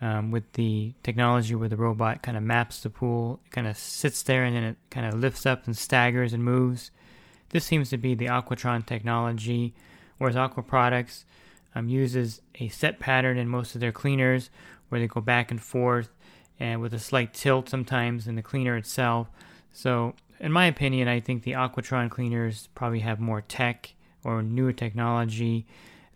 um, 0.00 0.30
with 0.30 0.52
the 0.52 0.92
technology 1.02 1.54
where 1.54 1.68
the 1.68 1.76
robot 1.76 2.22
kind 2.22 2.36
of 2.36 2.42
maps 2.42 2.82
the 2.82 2.90
pool, 2.90 3.40
it 3.46 3.52
kind 3.52 3.66
of 3.66 3.76
sits 3.76 4.22
there 4.22 4.44
and 4.44 4.56
then 4.56 4.64
it 4.64 4.76
kind 4.90 5.06
of 5.06 5.14
lifts 5.14 5.46
up 5.46 5.66
and 5.66 5.76
staggers 5.76 6.32
and 6.32 6.44
moves. 6.44 6.90
This 7.50 7.64
seems 7.64 7.90
to 7.90 7.96
be 7.96 8.14
the 8.14 8.26
Aquatron 8.26 8.84
technology, 8.84 9.72
whereas 10.18 10.36
Aqua 10.36 10.62
Products 10.62 11.24
um, 11.74 11.88
uses 11.88 12.40
a 12.56 12.68
set 12.68 12.98
pattern 12.98 13.38
in 13.38 13.48
most 13.48 13.74
of 13.74 13.80
their 13.80 13.92
cleaners 13.92 14.50
where 14.88 15.00
they 15.00 15.06
go 15.06 15.20
back 15.20 15.50
and 15.50 15.60
forth 15.60 16.10
and 16.58 16.80
with 16.80 16.94
a 16.94 16.98
slight 16.98 17.34
tilt 17.34 17.68
sometimes 17.68 18.26
in 18.26 18.34
the 18.34 18.42
cleaner 18.42 18.76
itself. 18.76 19.28
So, 19.72 20.14
in 20.40 20.52
my 20.52 20.66
opinion, 20.66 21.08
I 21.08 21.20
think 21.20 21.42
the 21.42 21.52
Aquatron 21.52 22.10
cleaners 22.10 22.68
probably 22.74 23.00
have 23.00 23.20
more 23.20 23.40
tech 23.40 23.94
or 24.24 24.42
newer 24.42 24.72
technology 24.72 25.66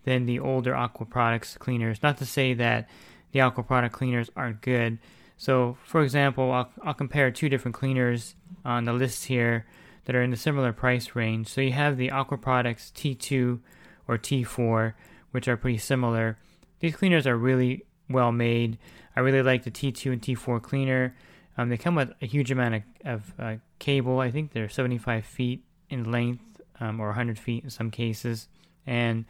than 0.03 0.25
the 0.25 0.39
older 0.39 0.75
Aqua 0.75 1.05
Products 1.05 1.57
cleaners. 1.57 2.01
Not 2.01 2.17
to 2.17 2.25
say 2.25 2.53
that 2.55 2.89
the 3.31 3.41
aqua 3.41 3.63
product 3.63 3.93
cleaners 3.93 4.29
aren't 4.35 4.61
good. 4.61 4.99
So, 5.37 5.77
for 5.83 6.01
example, 6.01 6.51
I'll, 6.51 6.69
I'll 6.83 6.93
compare 6.93 7.31
two 7.31 7.49
different 7.49 7.75
cleaners 7.75 8.35
on 8.63 8.85
the 8.85 8.93
list 8.93 9.25
here 9.25 9.65
that 10.05 10.15
are 10.15 10.21
in 10.21 10.33
a 10.33 10.37
similar 10.37 10.73
price 10.73 11.15
range. 11.15 11.47
So 11.47 11.61
you 11.61 11.71
have 11.71 11.97
the 11.97 12.11
Aqua 12.11 12.37
Products 12.37 12.91
T2 12.95 13.59
or 14.07 14.17
T4, 14.17 14.93
which 15.31 15.47
are 15.47 15.57
pretty 15.57 15.77
similar. 15.77 16.37
These 16.79 16.95
cleaners 16.95 17.27
are 17.27 17.37
really 17.37 17.85
well 18.09 18.31
made. 18.31 18.77
I 19.15 19.21
really 19.21 19.41
like 19.41 19.63
the 19.63 19.71
T2 19.71 20.11
and 20.11 20.21
T4 20.21 20.61
cleaner. 20.61 21.15
Um, 21.57 21.69
they 21.69 21.77
come 21.77 21.95
with 21.95 22.13
a 22.21 22.25
huge 22.25 22.51
amount 22.51 22.75
of, 22.75 22.83
of 23.05 23.33
uh, 23.39 23.55
cable. 23.79 24.19
I 24.19 24.31
think 24.31 24.51
they're 24.51 24.69
75 24.69 25.25
feet 25.25 25.63
in 25.89 26.11
length 26.11 26.61
um, 26.79 26.99
or 26.99 27.07
100 27.07 27.37
feet 27.37 27.63
in 27.63 27.69
some 27.69 27.91
cases. 27.91 28.47
And 28.87 29.25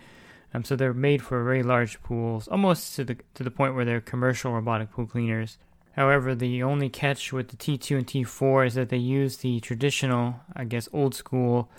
um, 0.54 0.64
so 0.64 0.76
they're 0.76 0.94
made 0.94 1.22
for 1.22 1.44
very 1.44 1.64
large 1.64 2.02
pools, 2.04 2.48
almost 2.48 2.96
to 2.96 3.04
the 3.04 3.18
to 3.36 3.44
the 3.44 3.52
point 3.52 3.76
where 3.76 3.86
they're 3.86 4.02
commercial 4.02 4.52
robotic 4.52 4.92
pool 4.92 5.06
cleaners. 5.06 5.58
However, 5.94 6.36
the 6.36 6.64
only 6.64 6.90
catch 6.90 7.34
with 7.34 7.50
the 7.50 7.58
T2 7.58 7.98
and 7.98 8.08
T4 8.08 8.68
is 8.68 8.74
that 8.76 8.90
they 8.90 8.98
use 8.98 9.38
the 9.38 9.60
traditional, 9.60 10.40
I 10.56 10.64
guess, 10.64 10.88
old 10.94 11.16
school 11.16 11.70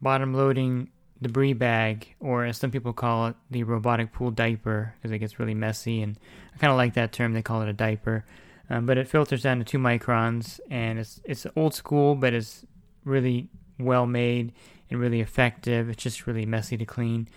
bottom 0.00 0.34
loading 0.34 0.90
debris 1.20 1.52
bag, 1.52 2.14
or 2.20 2.44
as 2.44 2.58
some 2.58 2.70
people 2.70 2.92
call 2.92 3.28
it, 3.28 3.36
the 3.50 3.62
robotic 3.62 4.12
pool 4.12 4.30
diaper, 4.30 4.94
because 4.96 5.12
it 5.12 5.18
gets 5.18 5.38
really 5.38 5.54
messy. 5.54 6.02
And 6.02 6.18
I 6.54 6.58
kind 6.58 6.70
of 6.70 6.76
like 6.76 6.94
that 6.94 7.12
term; 7.12 7.32
they 7.32 7.42
call 7.42 7.62
it 7.62 7.68
a 7.68 7.72
diaper. 7.72 8.24
Um, 8.68 8.84
but 8.84 8.98
it 8.98 9.08
filters 9.08 9.42
down 9.42 9.58
to 9.58 9.64
two 9.64 9.78
microns, 9.78 10.60
and 10.70 10.98
it's 10.98 11.20
it's 11.24 11.46
old 11.56 11.74
school, 11.74 12.14
but 12.14 12.34
it's 12.34 12.66
really 13.04 13.48
well 13.78 14.06
made 14.06 14.52
and 14.90 15.00
really 15.00 15.20
effective. 15.20 15.88
It's 15.88 16.02
just 16.02 16.26
really 16.26 16.46
messy 16.46 16.76
to 16.76 16.84
clean. 16.84 17.28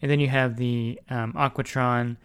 And 0.00 0.10
then 0.10 0.20
you 0.20 0.28
have 0.28 0.56
the 0.56 1.00
um, 1.10 1.32
Aquatron 1.32 2.16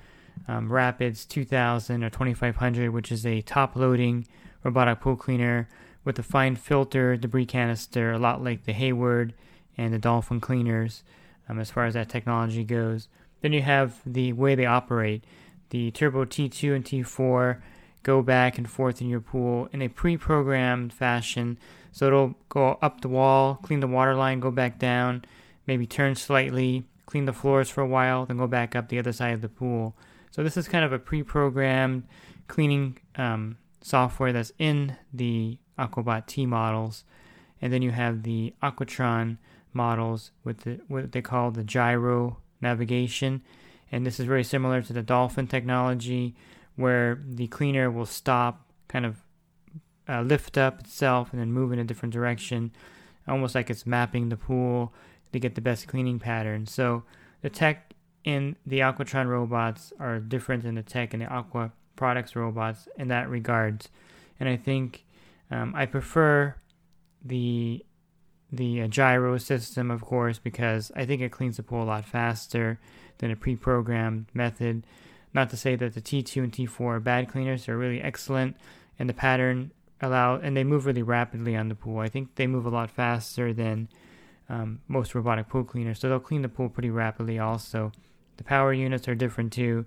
um, 0.47 0.71
Rapids 0.71 1.25
2000 1.25 2.03
or 2.03 2.09
2500, 2.09 2.91
which 2.91 3.11
is 3.11 3.25
a 3.25 3.41
top 3.41 3.75
loading 3.75 4.27
robotic 4.63 5.01
pool 5.01 5.15
cleaner 5.15 5.67
with 6.05 6.19
a 6.19 6.23
fine 6.23 6.55
filter 6.55 7.15
debris 7.17 7.45
canister, 7.45 8.11
a 8.11 8.19
lot 8.19 8.43
like 8.43 8.65
the 8.65 8.73
Hayward 8.73 9.33
and 9.77 9.93
the 9.93 9.99
Dolphin 9.99 10.39
cleaners 10.39 11.03
um, 11.49 11.59
as 11.59 11.71
far 11.71 11.85
as 11.85 11.93
that 11.93 12.09
technology 12.09 12.63
goes. 12.63 13.07
Then 13.41 13.53
you 13.53 13.61
have 13.61 13.99
the 14.05 14.33
way 14.33 14.55
they 14.55 14.65
operate. 14.65 15.23
The 15.69 15.91
Turbo 15.91 16.25
T2 16.25 16.75
and 16.75 16.85
T4 16.85 17.61
go 18.03 18.21
back 18.21 18.57
and 18.57 18.69
forth 18.69 19.01
in 19.01 19.09
your 19.09 19.21
pool 19.21 19.69
in 19.71 19.81
a 19.81 19.87
pre 19.87 20.17
programmed 20.17 20.93
fashion. 20.93 21.57
So 21.91 22.07
it'll 22.07 22.35
go 22.49 22.77
up 22.81 23.01
the 23.01 23.07
wall, 23.07 23.59
clean 23.61 23.79
the 23.79 23.87
water 23.87 24.15
line, 24.15 24.39
go 24.39 24.51
back 24.51 24.79
down, 24.79 25.25
maybe 25.67 25.85
turn 25.85 26.15
slightly, 26.15 26.85
clean 27.05 27.25
the 27.25 27.33
floors 27.33 27.69
for 27.69 27.81
a 27.81 27.87
while, 27.87 28.25
then 28.25 28.37
go 28.37 28.47
back 28.47 28.75
up 28.75 28.89
the 28.89 28.99
other 28.99 29.11
side 29.11 29.33
of 29.33 29.41
the 29.41 29.49
pool. 29.49 29.95
So 30.31 30.43
this 30.43 30.57
is 30.57 30.67
kind 30.67 30.83
of 30.83 30.91
a 30.91 30.99
pre-programmed 30.99 32.03
cleaning 32.47 32.97
um, 33.15 33.57
software 33.81 34.33
that's 34.33 34.51
in 34.57 34.95
the 35.13 35.57
Aquabot 35.77 36.25
T 36.25 36.45
models, 36.45 37.03
and 37.61 37.71
then 37.71 37.81
you 37.81 37.91
have 37.91 38.23
the 38.23 38.53
Aquatron 38.63 39.37
models 39.75 40.31
with 40.43 40.59
the, 40.61 40.79
what 40.87 41.11
they 41.11 41.21
call 41.21 41.51
the 41.51 41.63
gyro 41.63 42.37
navigation, 42.61 43.41
and 43.91 44.05
this 44.05 44.19
is 44.19 44.25
very 44.25 44.43
similar 44.43 44.81
to 44.81 44.93
the 44.93 45.03
Dolphin 45.03 45.47
technology, 45.47 46.35
where 46.75 47.21
the 47.25 47.47
cleaner 47.47 47.91
will 47.91 48.05
stop, 48.05 48.71
kind 48.87 49.05
of 49.05 49.17
uh, 50.09 50.21
lift 50.21 50.57
up 50.57 50.79
itself, 50.79 51.31
and 51.31 51.39
then 51.39 51.51
move 51.51 51.71
in 51.71 51.79
a 51.79 51.83
different 51.83 52.13
direction, 52.13 52.71
almost 53.27 53.55
like 53.55 53.69
it's 53.69 53.85
mapping 53.85 54.29
the 54.29 54.37
pool 54.37 54.93
to 55.31 55.39
get 55.39 55.55
the 55.55 55.61
best 55.61 55.87
cleaning 55.87 56.19
pattern. 56.19 56.65
So 56.65 57.03
the 57.41 57.49
tech 57.49 57.93
in 58.23 58.55
the 58.65 58.79
Aquatron 58.79 59.27
robots 59.27 59.93
are 59.99 60.19
different 60.19 60.63
than 60.63 60.75
the 60.75 60.83
tech 60.83 61.13
in 61.13 61.19
the 61.19 61.27
Aqua 61.27 61.71
Products 61.95 62.35
robots 62.35 62.87
in 62.97 63.07
that 63.09 63.29
regards. 63.29 63.89
And 64.39 64.49
I 64.49 64.57
think 64.57 65.05
um, 65.51 65.73
I 65.75 65.85
prefer 65.85 66.55
the 67.23 67.85
the 68.53 68.83
uh, 68.83 68.87
gyro 68.87 69.37
system, 69.37 69.89
of 69.89 70.01
course, 70.01 70.37
because 70.37 70.91
I 70.95 71.05
think 71.05 71.21
it 71.21 71.31
cleans 71.31 71.57
the 71.57 71.63
pool 71.63 71.83
a 71.83 71.85
lot 71.85 72.05
faster 72.05 72.79
than 73.17 73.31
a 73.31 73.35
pre-programmed 73.35 74.27
method. 74.33 74.85
Not 75.33 75.49
to 75.49 75.57
say 75.57 75.75
that 75.75 75.95
the 75.95 76.01
T2 76.01 76.43
and 76.43 76.51
T4 76.51 76.81
are 76.81 76.99
bad 76.99 77.27
cleaners; 77.27 77.65
they're 77.65 77.77
really 77.77 78.01
excellent, 78.01 78.55
and 78.99 79.09
the 79.09 79.13
pattern 79.13 79.71
allow 80.01 80.35
and 80.35 80.55
they 80.55 80.63
move 80.63 80.85
really 80.85 81.01
rapidly 81.01 81.55
on 81.55 81.69
the 81.69 81.75
pool. 81.75 81.99
I 81.99 82.09
think 82.09 82.35
they 82.35 82.45
move 82.45 82.65
a 82.65 82.69
lot 82.69 82.91
faster 82.91 83.53
than 83.53 83.89
um, 84.49 84.81
most 84.87 85.15
robotic 85.15 85.49
pool 85.49 85.63
cleaners. 85.63 85.99
So 85.99 86.09
they'll 86.09 86.19
clean 86.19 86.41
the 86.41 86.49
pool 86.49 86.69
pretty 86.69 86.89
rapidly 86.89 87.39
also. 87.39 87.91
The 88.37 88.43
power 88.43 88.73
units 88.73 89.07
are 89.07 89.15
different 89.15 89.53
too. 89.53 89.85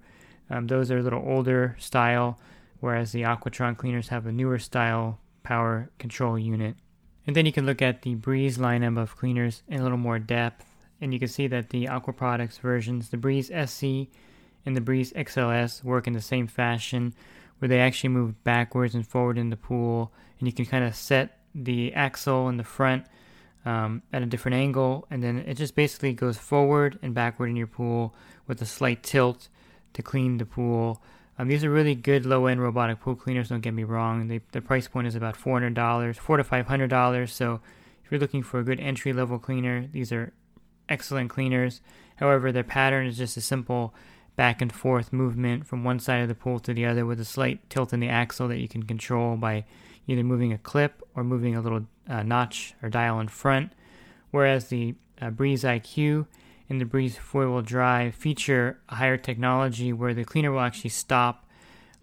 Um, 0.50 0.66
those 0.66 0.90
are 0.90 0.98
a 0.98 1.02
little 1.02 1.22
older 1.24 1.76
style, 1.78 2.38
whereas 2.80 3.12
the 3.12 3.22
Aquatron 3.22 3.76
cleaners 3.76 4.08
have 4.08 4.26
a 4.26 4.32
newer 4.32 4.58
style 4.58 5.20
power 5.42 5.90
control 5.98 6.38
unit. 6.38 6.76
And 7.26 7.34
then 7.34 7.46
you 7.46 7.52
can 7.52 7.66
look 7.66 7.82
at 7.82 8.02
the 8.02 8.14
Breeze 8.14 8.58
lineup 8.58 8.98
of 8.98 9.16
cleaners 9.16 9.62
in 9.68 9.80
a 9.80 9.82
little 9.82 9.98
more 9.98 10.18
depth, 10.18 10.64
and 11.00 11.12
you 11.12 11.18
can 11.18 11.28
see 11.28 11.46
that 11.48 11.70
the 11.70 11.88
Aqua 11.88 12.12
Products 12.12 12.58
versions, 12.58 13.08
the 13.08 13.16
Breeze 13.16 13.48
SC 13.48 14.08
and 14.64 14.76
the 14.76 14.80
Breeze 14.80 15.12
XLS, 15.12 15.82
work 15.82 16.06
in 16.06 16.12
the 16.12 16.20
same 16.20 16.46
fashion, 16.46 17.14
where 17.58 17.68
they 17.68 17.80
actually 17.80 18.10
move 18.10 18.44
backwards 18.44 18.94
and 18.94 19.06
forward 19.06 19.38
in 19.38 19.50
the 19.50 19.56
pool, 19.56 20.12
and 20.38 20.46
you 20.46 20.52
can 20.52 20.66
kind 20.66 20.84
of 20.84 20.94
set 20.94 21.38
the 21.54 21.92
axle 21.94 22.48
in 22.48 22.58
the 22.58 22.64
front 22.64 23.06
um, 23.64 24.02
at 24.12 24.22
a 24.22 24.26
different 24.26 24.54
angle, 24.54 25.06
and 25.10 25.22
then 25.22 25.38
it 25.38 25.54
just 25.54 25.74
basically 25.74 26.12
goes 26.12 26.38
forward 26.38 26.98
and 27.02 27.14
backward 27.14 27.48
in 27.48 27.56
your 27.56 27.66
pool 27.66 28.14
with 28.46 28.62
a 28.62 28.66
slight 28.66 29.02
tilt 29.02 29.48
to 29.94 30.02
clean 30.02 30.38
the 30.38 30.46
pool. 30.46 31.02
Um, 31.38 31.48
these 31.48 31.64
are 31.64 31.70
really 31.70 31.94
good 31.94 32.24
low-end 32.24 32.62
robotic 32.62 33.00
pool 33.00 33.14
cleaners. 33.14 33.48
Don't 33.48 33.60
get 33.60 33.74
me 33.74 33.84
wrong; 33.84 34.28
they, 34.28 34.40
the 34.52 34.60
price 34.60 34.88
point 34.88 35.06
is 35.06 35.14
about 35.14 35.36
four 35.36 35.54
hundred 35.54 35.74
dollars, 35.74 36.18
four 36.18 36.36
to 36.36 36.44
five 36.44 36.66
hundred 36.66 36.88
dollars. 36.88 37.32
So, 37.32 37.60
if 38.04 38.10
you're 38.10 38.20
looking 38.20 38.42
for 38.42 38.60
a 38.60 38.64
good 38.64 38.80
entry-level 38.80 39.38
cleaner, 39.40 39.86
these 39.92 40.12
are 40.12 40.32
excellent 40.88 41.30
cleaners. 41.30 41.80
However, 42.16 42.52
their 42.52 42.64
pattern 42.64 43.06
is 43.06 43.18
just 43.18 43.36
a 43.36 43.40
simple 43.40 43.94
back 44.36 44.60
and 44.60 44.72
forth 44.72 45.12
movement 45.12 45.66
from 45.66 45.82
one 45.82 45.98
side 45.98 46.22
of 46.22 46.28
the 46.28 46.34
pool 46.34 46.58
to 46.60 46.74
the 46.74 46.84
other 46.84 47.06
with 47.06 47.18
a 47.20 47.24
slight 47.24 47.68
tilt 47.70 47.92
in 47.92 48.00
the 48.00 48.08
axle 48.08 48.48
that 48.48 48.58
you 48.58 48.68
can 48.68 48.82
control 48.82 49.36
by 49.36 49.64
either 50.06 50.22
moving 50.22 50.52
a 50.52 50.58
clip 50.58 51.02
or 51.14 51.24
moving 51.24 51.56
a 51.56 51.60
little 51.60 51.86
uh, 52.08 52.22
notch 52.22 52.74
or 52.82 52.88
dial 52.88 53.18
in 53.18 53.28
front, 53.28 53.72
whereas 54.30 54.68
the 54.68 54.94
uh, 55.20 55.30
Breeze 55.30 55.64
IQ 55.64 56.26
and 56.68 56.80
the 56.80 56.84
Breeze 56.84 57.16
four 57.16 57.48
wheel 57.48 57.62
drive 57.62 58.14
feature 58.14 58.78
a 58.88 58.96
higher 58.96 59.16
technology 59.16 59.92
where 59.92 60.14
the 60.14 60.24
cleaner 60.24 60.50
will 60.50 60.60
actually 60.60 60.90
stop, 60.90 61.48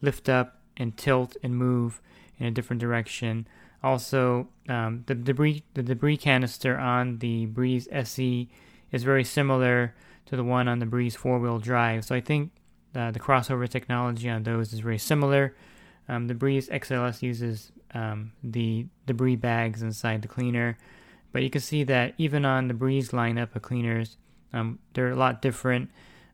lift 0.01 0.29
up, 0.29 0.59
and 0.77 0.97
tilt 0.97 1.37
and 1.43 1.55
move 1.55 2.01
in 2.39 2.45
a 2.45 2.51
different 2.51 2.79
direction, 2.79 3.47
Also, 3.83 4.47
um, 4.69 5.03
the 5.07 5.15
debris 5.15 5.63
the 5.73 5.83
debris 5.83 6.17
canister 6.17 6.77
on 6.77 7.19
the 7.19 7.45
Breeze 7.47 7.87
SE 7.91 8.49
is 8.91 9.03
very 9.03 9.23
similar 9.23 9.93
to 10.25 10.35
the 10.35 10.43
one 10.43 10.67
on 10.67 10.79
the 10.79 10.85
Breeze 10.85 11.15
four 11.15 11.37
wheel 11.39 11.59
drive. 11.59 12.05
So 12.05 12.15
I 12.15 12.21
think 12.21 12.51
uh, 12.95 13.11
the 13.11 13.19
crossover 13.19 13.67
technology 13.67 14.29
on 14.29 14.43
those 14.43 14.71
is 14.71 14.79
very 14.79 14.97
similar. 14.97 15.55
Um, 16.07 16.27
the 16.27 16.33
Breeze 16.33 16.69
XLS 16.69 17.21
uses 17.21 17.71
um, 17.93 18.31
the 18.43 18.87
debris 19.05 19.35
bags 19.35 19.81
inside 19.81 20.21
the 20.21 20.27
cleaner, 20.27 20.77
but 21.31 21.43
you 21.43 21.49
can 21.49 21.61
see 21.61 21.83
that 21.83 22.13
even 22.17 22.45
on 22.45 22.67
the 22.67 22.73
Breeze 22.73 23.11
lineup 23.11 23.55
of 23.55 23.61
cleaners, 23.61 24.17
um, 24.53 24.79
they're 24.93 25.11
a 25.11 25.15
lot 25.15 25.41
different 25.41 25.89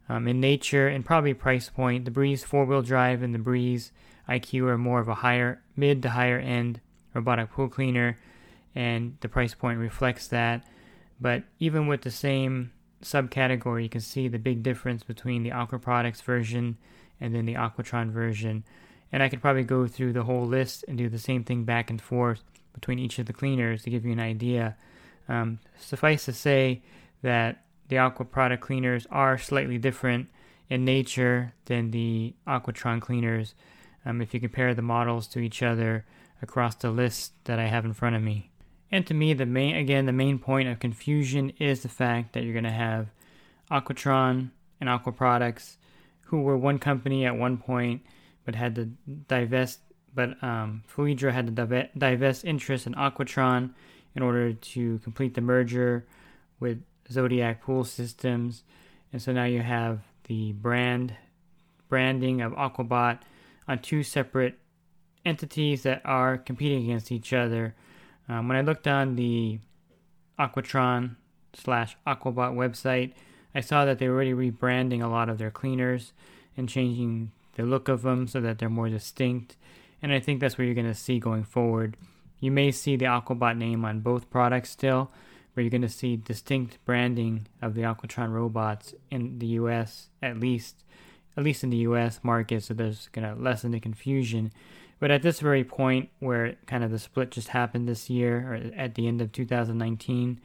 um, 0.07 0.27
in 0.27 0.39
nature 0.39 0.87
and 0.87 1.05
probably 1.05 1.33
price 1.33 1.69
point. 1.69 2.05
The 2.05 2.11
Breeze 2.11 2.43
four 2.43 2.65
wheel 2.65 2.81
drive 2.81 3.21
and 3.21 3.33
the 3.33 3.39
Breeze 3.39 3.91
IQ 4.27 4.67
are 4.67 4.77
more 4.77 4.99
of 4.99 5.07
a 5.07 5.15
higher 5.15 5.61
mid 5.75 6.03
to 6.03 6.09
higher 6.09 6.37
end 6.37 6.81
robotic 7.13 7.51
pool 7.51 7.69
cleaner, 7.69 8.17
and 8.75 9.17
the 9.21 9.29
price 9.29 9.53
point 9.53 9.79
reflects 9.79 10.27
that. 10.27 10.63
But 11.19 11.43
even 11.59 11.87
with 11.87 12.01
the 12.01 12.11
same 12.11 12.71
subcategory, 13.01 13.83
you 13.83 13.89
can 13.89 14.01
see 14.01 14.27
the 14.27 14.39
big 14.39 14.63
difference 14.63 15.03
between 15.03 15.43
the 15.43 15.51
Aqua 15.51 15.79
Products 15.79 16.21
version 16.21 16.77
and 17.19 17.33
then 17.33 17.45
the 17.45 17.55
Aquatron 17.55 18.11
version. 18.11 18.63
And 19.11 19.23
I 19.23 19.29
could 19.29 19.41
probably 19.41 19.63
go 19.63 19.87
through 19.87 20.13
the 20.13 20.23
whole 20.23 20.45
list 20.45 20.85
and 20.87 20.97
do 20.97 21.09
the 21.09 21.19
same 21.19 21.43
thing 21.43 21.63
back 21.63 21.89
and 21.89 22.01
forth 22.01 22.43
between 22.73 22.99
each 22.99 23.19
of 23.19 23.25
the 23.25 23.33
cleaners 23.33 23.83
to 23.83 23.89
give 23.89 24.05
you 24.05 24.11
an 24.11 24.19
idea. 24.19 24.77
Um, 25.27 25.59
suffice 25.77 26.25
to 26.25 26.33
say 26.33 26.81
that 27.21 27.63
the 27.89 27.97
Aqua 27.97 28.25
product 28.25 28.63
cleaners 28.63 29.05
are 29.11 29.37
slightly 29.37 29.77
different 29.77 30.29
in 30.69 30.85
nature 30.85 31.53
than 31.65 31.91
the 31.91 32.33
Aquatron 32.47 33.01
cleaners 33.01 33.53
um, 34.05 34.21
if 34.21 34.33
you 34.33 34.39
compare 34.39 34.73
the 34.73 34.81
models 34.81 35.27
to 35.27 35.39
each 35.39 35.61
other 35.61 36.05
across 36.41 36.75
the 36.75 36.91
list 36.91 37.33
that 37.45 37.59
I 37.59 37.67
have 37.67 37.85
in 37.85 37.93
front 37.93 38.15
of 38.15 38.21
me. 38.21 38.51
And 38.91 39.05
to 39.07 39.13
me, 39.13 39.33
the 39.33 39.45
main 39.45 39.75
again 39.75 40.05
the 40.05 40.13
main 40.13 40.39
point 40.39 40.69
of 40.69 40.79
confusion 40.79 41.51
is 41.59 41.81
the 41.81 41.89
fact 41.89 42.33
that 42.33 42.43
you're 42.43 42.53
going 42.53 42.63
to 42.63 42.71
have 42.71 43.07
Aquatron 43.69 44.49
and 44.79 44.89
Aqua 44.89 45.11
Products, 45.11 45.77
who 46.25 46.41
were 46.41 46.57
one 46.57 46.79
company 46.79 47.25
at 47.25 47.35
one 47.35 47.57
point, 47.57 48.01
but 48.45 48.55
had 48.55 48.75
to 48.75 48.85
divest. 49.27 49.79
But 50.15 50.41
um, 50.43 50.83
Fluidra 50.91 51.31
had 51.31 51.55
to 51.55 51.89
divest 51.95 52.45
interest 52.45 52.87
in 52.87 52.95
Aquatron 52.95 53.71
in 54.15 54.23
order 54.23 54.53
to 54.53 54.97
complete 54.99 55.35
the 55.35 55.41
merger 55.41 56.07
with 56.59 56.81
Zodiac 57.11 57.61
Pool 57.61 57.83
Systems, 57.83 58.63
and 59.11 59.21
so 59.21 59.31
now 59.31 59.45
you 59.45 59.61
have 59.61 60.01
the 60.25 60.53
brand 60.53 61.15
branding 61.87 62.41
of 62.41 62.53
Aquabot 62.53 63.19
on 63.67 63.79
two 63.79 64.03
separate 64.03 64.59
entities 65.25 65.83
that 65.83 66.01
are 66.05 66.37
competing 66.37 66.83
against 66.83 67.11
each 67.11 67.33
other. 67.33 67.75
Um, 68.27 68.47
when 68.47 68.57
I 68.57 68.61
looked 68.61 68.87
on 68.87 69.15
the 69.15 69.59
Aquatron 70.37 71.15
slash 71.53 71.97
Aquabot 72.07 72.53
website, 72.53 73.13
I 73.53 73.61
saw 73.61 73.85
that 73.85 73.97
they're 73.97 74.13
already 74.13 74.33
rebranding 74.33 75.03
a 75.03 75.07
lot 75.07 75.29
of 75.29 75.39
their 75.39 75.51
cleaners 75.51 76.13
and 76.55 76.69
changing 76.69 77.31
the 77.55 77.63
look 77.63 77.89
of 77.89 78.03
them 78.03 78.27
so 78.27 78.39
that 78.41 78.59
they're 78.59 78.69
more 78.69 78.89
distinct. 78.89 79.57
And 80.01 80.13
I 80.13 80.19
think 80.19 80.39
that's 80.39 80.57
what 80.57 80.65
you're 80.65 80.75
going 80.75 80.85
to 80.87 80.93
see 80.93 81.19
going 81.19 81.43
forward. 81.43 81.97
You 82.39 82.51
may 82.51 82.71
see 82.71 82.95
the 82.95 83.05
Aquabot 83.05 83.57
name 83.57 83.83
on 83.83 83.99
both 83.99 84.29
products 84.29 84.69
still, 84.69 85.11
but 85.59 85.63
you're 85.63 85.69
going 85.69 85.81
to 85.81 85.89
see 85.89 86.15
distinct 86.15 86.77
branding 86.85 87.47
of 87.61 87.73
the 87.75 87.81
Aquatron 87.81 88.31
robots 88.31 88.93
in 89.11 89.39
the 89.39 89.47
US, 89.47 90.07
at 90.23 90.39
least, 90.39 90.83
at 91.35 91.43
least 91.43 91.63
in 91.63 91.69
the 91.69 91.77
US 91.77 92.21
market. 92.23 92.63
So 92.63 92.73
there's 92.73 93.09
going 93.09 93.27
to 93.27 93.39
lessen 93.39 93.71
the 93.71 93.79
confusion 93.79 94.51
but 94.99 95.11
at 95.11 95.21
this 95.21 95.39
very 95.39 95.63
point, 95.63 96.09
where 96.19 96.55
kind 96.65 96.83
of 96.83 96.91
the 96.91 96.99
split 96.99 97.31
just 97.31 97.49
happened 97.49 97.87
this 97.87 98.09
year, 98.09 98.51
or 98.51 98.79
at 98.79 98.95
the 98.95 99.07
end 99.07 99.21
of 99.21 99.31
2019, 99.31 100.41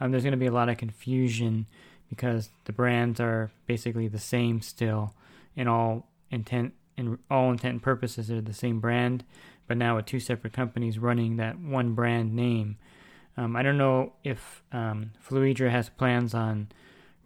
um, 0.00 0.10
there's 0.10 0.24
going 0.24 0.32
to 0.32 0.36
be 0.36 0.46
a 0.46 0.52
lot 0.52 0.68
of 0.68 0.76
confusion 0.76 1.66
because 2.10 2.50
the 2.64 2.72
brands 2.72 3.20
are 3.20 3.52
basically 3.66 4.08
the 4.08 4.18
same 4.18 4.60
still, 4.60 5.14
in 5.54 5.68
all 5.68 6.08
intent 6.30 6.74
in 6.98 7.18
all 7.30 7.50
intent 7.50 7.72
and 7.72 7.82
purposes, 7.82 8.28
they're 8.28 8.42
the 8.42 8.52
same 8.52 8.78
brand, 8.78 9.24
but 9.66 9.78
now 9.78 9.96
with 9.96 10.04
two 10.04 10.20
separate 10.20 10.52
companies 10.52 10.98
running 10.98 11.36
that 11.36 11.58
one 11.58 11.94
brand 11.94 12.34
name. 12.34 12.76
Um, 13.36 13.56
I 13.56 13.62
don't 13.62 13.78
know 13.78 14.12
if 14.24 14.62
um, 14.72 15.12
Fluidra 15.26 15.70
has 15.70 15.88
plans 15.88 16.34
on 16.34 16.68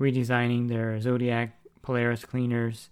redesigning 0.01 0.69
their 0.69 1.01
Zodiac 1.01 1.59
Polaris 1.83 2.25
cleaners 2.25 2.90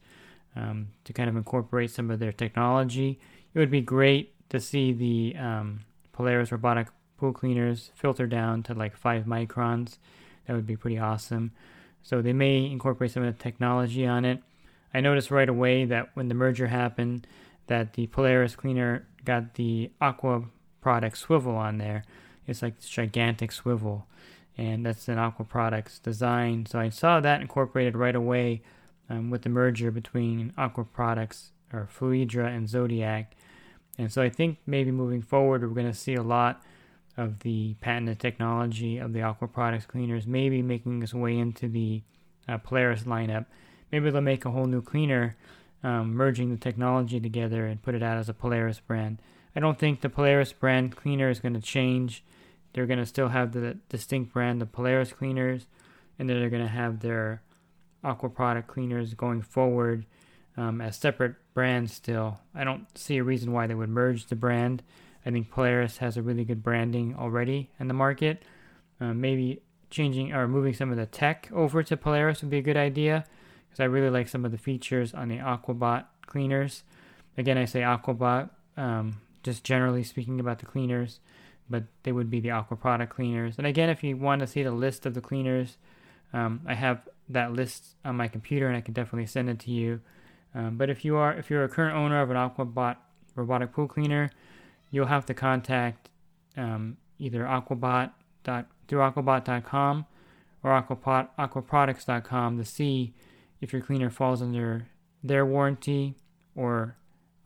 um, 0.57 0.89
to 1.05 1.13
kind 1.13 1.29
of 1.29 1.37
incorporate 1.37 1.91
some 1.91 2.11
of 2.11 2.19
their 2.19 2.33
technology 2.33 3.21
it 3.55 3.59
would 3.59 3.71
be 3.71 3.81
great 3.81 4.33
to 4.51 4.61
see 4.61 4.93
the 4.93 5.39
um, 5.39 5.81
Polaris 6.13 6.53
robotic 6.53 6.89
pool 7.17 7.33
cleaners 7.33 7.91
filter 7.95 8.27
down 8.27 8.63
to 8.65 8.75
like 8.75 8.97
five 8.97 9.25
microns. 9.25 9.99
That 10.47 10.55
would 10.55 10.67
be 10.67 10.77
pretty 10.77 10.99
awesome. 10.99 11.53
So 12.03 12.21
they 12.21 12.33
may 12.33 12.67
incorporate 12.67 13.13
some 13.13 13.23
of 13.23 13.37
the 13.37 13.43
technology 13.43 14.05
on 14.07 14.25
it. 14.25 14.43
I 14.93 15.01
noticed 15.01 15.31
right 15.31 15.49
away 15.49 15.85
that 15.87 16.11
when 16.15 16.29
the 16.29 16.35
merger 16.35 16.67
happened, 16.67 17.27
that 17.69 17.95
the 17.95 18.09
Polaris 18.09 18.57
cleaner 18.57 19.07
got 19.25 19.55
the 19.55 19.91
Aqua 20.01 20.45
product 20.81 21.17
swivel 21.17 21.57
on 21.57 21.79
there. 21.79 22.05
It's 22.47 22.63
like 22.63 22.77
this 22.77 22.89
gigantic 22.89 23.53
swivel, 23.53 24.07
and 24.57 24.85
that's 24.85 25.09
an 25.09 25.19
Aqua 25.19 25.45
Products 25.45 25.99
design. 25.99 26.67
So 26.67 26.79
I 26.79 26.89
saw 26.91 27.21
that 27.21 27.41
incorporated 27.41 27.97
right 27.97 28.15
away 28.15 28.63
um, 29.09 29.31
with 29.31 29.43
the 29.43 29.49
merger 29.49 29.91
between 29.91 30.53
Aqua 30.57 30.85
Products 30.85 31.53
or 31.73 31.89
Fluidra 31.93 32.47
and 32.47 32.69
Zodiac. 32.69 33.35
And 33.99 34.13
so 34.13 34.23
I 34.23 34.29
think 34.29 34.59
maybe 34.67 34.91
moving 34.91 35.23
forward, 35.23 35.63
we're 35.63 35.69
going 35.69 35.91
to 35.91 35.99
see 35.99 36.15
a 36.15 36.23
lot 36.23 36.63
of 37.17 37.41
the 37.41 37.75
patented 37.81 38.19
technology 38.19 38.99
of 38.99 39.13
the 39.13 39.23
Aqua 39.23 39.49
Products 39.49 39.87
cleaners, 39.87 40.27
maybe 40.27 40.63
making 40.63 41.03
its 41.03 41.15
way 41.15 41.39
into 41.39 41.69
the 41.69 42.03
uh, 42.49 42.59
Polaris 42.59 43.05
lineup. 43.05 43.47
Maybe 43.93 44.11
they'll 44.11 44.21
make 44.21 44.45
a 44.45 44.51
whole 44.51 44.67
new 44.67 44.83
cleaner, 44.83 45.37
um, 45.85 46.15
merging 46.15 46.51
the 46.51 46.57
technology 46.57 47.21
together 47.21 47.67
and 47.67 47.83
put 47.83 47.95
it 47.95 48.03
out 48.03 48.17
as 48.17 48.29
a 48.29 48.35
Polaris 48.35 48.81
brand. 48.81 49.21
I 49.57 49.61
don't 49.61 49.79
think 49.79 50.01
the 50.01 50.09
Polaris 50.09 50.53
brand 50.53 50.97
cleaner 50.97 51.31
is 51.31 51.41
going 51.41 51.55
to 51.55 51.61
change. 51.61 52.25
They're 52.73 52.87
going 52.87 52.99
to 52.99 53.07
still 53.07 53.29
have 53.29 53.53
the 53.53 53.79
distinct 53.89 54.33
brand 54.33 54.61
of 54.63 54.73
Polaris 54.73 55.13
cleaners, 55.13 55.67
and 56.19 56.29
then 56.29 56.41
they're 56.41 56.51
going 56.51 56.63
to 56.63 56.69
have 56.69 57.01
their 57.01 57.43
Aqua 58.03 58.31
Product 58.31 58.69
cleaners 58.69 59.15
going 59.15 59.43
forward 59.43 60.07
um, 60.57 60.81
as 60.81 60.97
separate 60.97 61.37
brands 61.55 61.93
still. 61.93 62.41
I 62.55 62.65
don't 62.65 62.87
see 62.97 63.17
a 63.19 63.25
reason 63.25 63.53
why 63.53 63.67
they 63.67 63.75
would 63.75 63.89
merge 63.89 64.27
the 64.27 64.37
brand. 64.37 64.83
I 65.25 65.31
think 65.31 65.51
Polaris 65.51 65.99
has 65.99 66.17
a 66.17 66.23
really 66.23 66.45
good 66.45 66.63
branding 66.63 67.15
already 67.17 67.71
in 67.81 67.89
the 67.89 67.95
market. 67.95 68.43
Uh, 69.01 69.15
maybe 69.15 69.63
changing 69.91 70.33
or 70.33 70.47
moving 70.49 70.75
some 70.75 70.91
of 70.91 70.97
the 70.97 71.07
tech 71.07 71.49
over 71.53 71.83
to 71.83 71.97
Polaris 71.97 72.43
would 72.43 72.51
be 72.51 72.59
a 72.59 72.63
good 72.63 72.77
idea 72.77 73.25
because 73.67 73.81
I 73.81 73.85
really 73.85 74.11
like 74.11 74.29
some 74.29 74.45
of 74.45 74.53
the 74.53 74.59
features 74.59 75.15
on 75.15 75.29
the 75.29 75.39
Aquabot 75.39 76.05
cleaners. 76.27 76.83
Again, 77.39 77.59
I 77.59 77.65
say 77.65 77.81
Aquabot, 77.81 78.51
um, 78.77 79.21
just 79.45 79.63
generally 79.63 80.03
speaking 80.03 80.41
about 80.41 80.59
the 80.59 80.67
cleaners, 80.67 81.21
but 81.71 81.85
they 82.03 82.11
would 82.11 82.31
be 82.31 82.41
the 82.41 82.51
Aqua 82.51 82.77
product 82.77 83.15
cleaners. 83.15 83.57
And 83.57 83.67
again, 83.67 83.89
if 83.89 84.03
you 84.03 84.17
want 84.17 84.41
to 84.41 84.47
see 84.47 84.65
the 84.65 84.73
list 84.73 85.07
of 85.07 85.15
the 85.15 85.21
cleaners, 85.21 85.77
um, 86.33 86.63
I 86.67 86.75
have 86.75 87.09
that 87.29 87.53
list 87.53 87.95
on 88.05 88.17
my 88.17 88.27
computer 88.27 88.67
and 88.67 88.77
I 88.77 88.81
can 88.81 88.93
definitely 88.93 89.27
send 89.27 89.49
it 89.49 89.61
to 89.61 89.71
you. 89.71 90.01
Um, 90.55 90.77
but 90.77 90.91
if 90.91 91.05
you 91.05 91.17
are 91.17 91.33
if 91.33 91.51
you're 91.51 91.65
a 91.65 91.69
current 91.69 91.97
owner 91.97 92.21
of 92.21 92.31
an 92.31 92.37
Aquabot 92.37 92.97
robotic 93.37 93.73
pool 93.73 93.87
cleaner, 93.87 94.31
you'll 94.91 95.07
have 95.07 95.27
to 95.27 95.35
contact 95.35 96.11
um, 96.57 96.97
either 97.19 97.45
Aquabot 97.45 98.11
dot, 98.43 98.67
through 98.89 99.01
aquabot.com 99.01 100.07
or 100.63 100.71
aquapot, 100.71 101.29
aquaproducts.com 101.39 102.59
to 102.59 102.65
see 102.65 103.15
if 103.61 103.73
your 103.73 103.83
cleaner 103.83 104.11
falls 104.11 104.41
under 104.43 104.87
their 105.23 105.45
warranty 105.45 106.15
or 106.55 106.97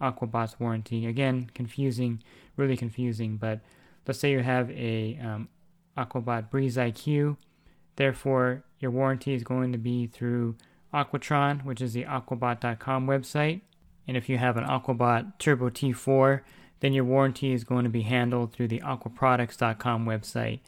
Aquabot's 0.01 0.59
warranty. 0.61 1.07
Again, 1.07 1.51
confusing, 1.55 2.23
really 2.57 2.77
confusing. 2.77 3.37
But 3.37 3.61
let's 4.07 4.21
say 4.21 4.33
you 4.33 4.41
have 4.41 4.71
a 4.71 5.19
um, 5.23 5.49
Aquabot 5.97 6.51
Breeze 6.51 6.77
IQ, 6.77 7.37
therefore 7.97 8.65
your 8.79 8.91
warranty 8.91 9.35
is 9.35 9.43
going 9.43 9.73
to 9.73 9.79
be 9.79 10.07
through 10.07 10.57
Aquatron, 10.95 11.65
which 11.65 11.81
is 11.81 11.93
the 11.93 12.05
aquabot.com 12.05 13.07
website. 13.07 13.61
And 14.07 14.17
if 14.17 14.29
you 14.29 14.39
have 14.39 14.57
an 14.57 14.65
Aquabot 14.65 15.33
Turbo 15.39 15.69
T4, 15.69 16.41
then 16.81 16.93
your 16.93 17.05
warranty 17.05 17.53
is 17.53 17.65
going 17.65 17.85
to 17.85 17.91
be 17.91 18.03
handled 18.03 18.53
through 18.53 18.69
the 18.69 18.81
aquaproducts.com 18.81 20.07
website. 20.07 20.61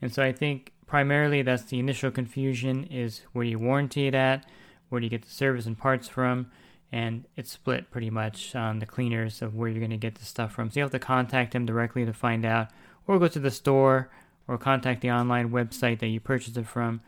And 0.00 0.12
so 0.12 0.22
I 0.22 0.32
think 0.32 0.72
primarily 0.86 1.42
that's 1.42 1.64
the 1.64 1.78
initial 1.78 2.10
confusion 2.10 2.84
is 2.84 3.22
where 3.32 3.44
do 3.44 3.50
you 3.50 3.58
warranty 3.58 4.06
it 4.06 4.14
at, 4.14 4.46
where 4.88 5.00
do 5.00 5.04
you 5.04 5.10
get 5.10 5.22
the 5.22 5.30
service 5.30 5.66
and 5.66 5.78
parts 5.78 6.08
from, 6.08 6.50
and 6.90 7.24
it's 7.36 7.52
split 7.52 7.90
pretty 7.90 8.10
much 8.10 8.54
on 8.54 8.78
the 8.78 8.86
cleaners 8.86 9.42
of 9.42 9.54
where 9.54 9.68
you're 9.68 9.78
going 9.78 9.90
to 9.90 9.96
get 9.96 10.16
the 10.16 10.24
stuff 10.24 10.52
from. 10.52 10.70
So 10.70 10.80
you 10.80 10.84
have 10.84 10.92
to 10.92 10.98
contact 10.98 11.52
them 11.52 11.66
directly 11.66 12.04
to 12.04 12.12
find 12.12 12.44
out, 12.44 12.68
or 13.06 13.18
go 13.18 13.28
to 13.28 13.38
the 13.38 13.50
store, 13.50 14.10
or 14.46 14.58
contact 14.58 15.02
the 15.02 15.10
online 15.10 15.50
website 15.50 15.98
that 16.00 16.06
you 16.06 16.20
purchased 16.20 16.56
it 16.56 16.66
from 16.66 17.00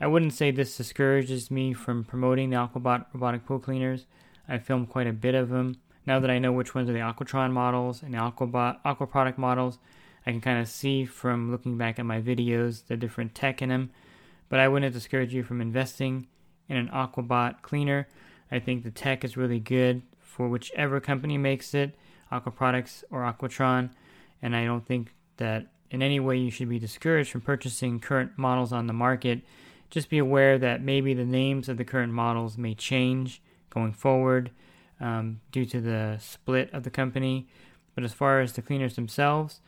I 0.00 0.06
wouldn't 0.06 0.32
say 0.32 0.50
this 0.50 0.76
discourages 0.76 1.50
me 1.50 1.72
from 1.72 2.04
promoting 2.04 2.50
the 2.50 2.56
Aquabot 2.56 3.06
robotic 3.12 3.44
pool 3.44 3.58
cleaners. 3.58 4.06
I 4.48 4.58
filmed 4.58 4.90
quite 4.90 5.08
a 5.08 5.12
bit 5.12 5.34
of 5.34 5.48
them. 5.48 5.76
Now 6.06 6.20
that 6.20 6.30
I 6.30 6.38
know 6.38 6.52
which 6.52 6.74
ones 6.74 6.88
are 6.88 6.92
the 6.92 7.00
Aquatron 7.00 7.50
models 7.50 8.02
and 8.02 8.14
the 8.14 8.18
Aquabot 8.18 8.78
Aqua 8.84 9.08
product 9.08 9.38
models, 9.38 9.78
I 10.24 10.30
can 10.30 10.40
kind 10.40 10.60
of 10.60 10.68
see 10.68 11.04
from 11.04 11.50
looking 11.50 11.76
back 11.76 11.98
at 11.98 12.06
my 12.06 12.20
videos 12.20 12.86
the 12.86 12.96
different 12.96 13.34
tech 13.34 13.60
in 13.60 13.70
them, 13.70 13.90
but 14.48 14.60
I 14.60 14.68
wouldn't 14.68 14.94
discourage 14.94 15.34
you 15.34 15.42
from 15.42 15.60
investing 15.60 16.28
in 16.68 16.76
an 16.76 16.88
Aquabot 16.88 17.60
cleaner. 17.62 18.06
I 18.50 18.58
think 18.58 18.82
the 18.82 18.90
tech 18.90 19.24
is 19.24 19.36
really 19.36 19.60
good 19.60 20.02
for 20.20 20.48
whichever 20.48 21.00
company 21.00 21.38
makes 21.38 21.74
it, 21.74 21.94
Aqua 22.30 22.52
Products 22.52 23.04
or 23.10 23.22
Aquatron, 23.22 23.90
and 24.42 24.54
I 24.54 24.64
don't 24.64 24.86
think 24.86 25.14
that 25.38 25.66
in 25.90 26.02
any 26.02 26.20
way 26.20 26.36
you 26.36 26.50
should 26.50 26.68
be 26.68 26.78
discouraged 26.78 27.30
from 27.30 27.40
purchasing 27.40 27.98
current 28.00 28.32
models 28.36 28.72
on 28.72 28.86
the 28.86 28.92
market. 28.92 29.40
Just 29.90 30.10
be 30.10 30.18
aware 30.18 30.58
that 30.58 30.82
maybe 30.82 31.14
the 31.14 31.24
names 31.24 31.68
of 31.68 31.78
the 31.78 31.84
current 31.84 32.12
models 32.12 32.58
may 32.58 32.74
change 32.74 33.40
going 33.70 33.92
forward 33.92 34.50
um, 35.00 35.40
due 35.50 35.64
to 35.64 35.80
the 35.80 36.18
split 36.20 36.72
of 36.72 36.82
the 36.82 36.90
company. 36.90 37.48
But 37.94 38.04
as 38.04 38.12
far 38.12 38.40
as 38.40 38.52
the 38.52 38.62
cleaners 38.62 38.96
themselves, 38.96 39.60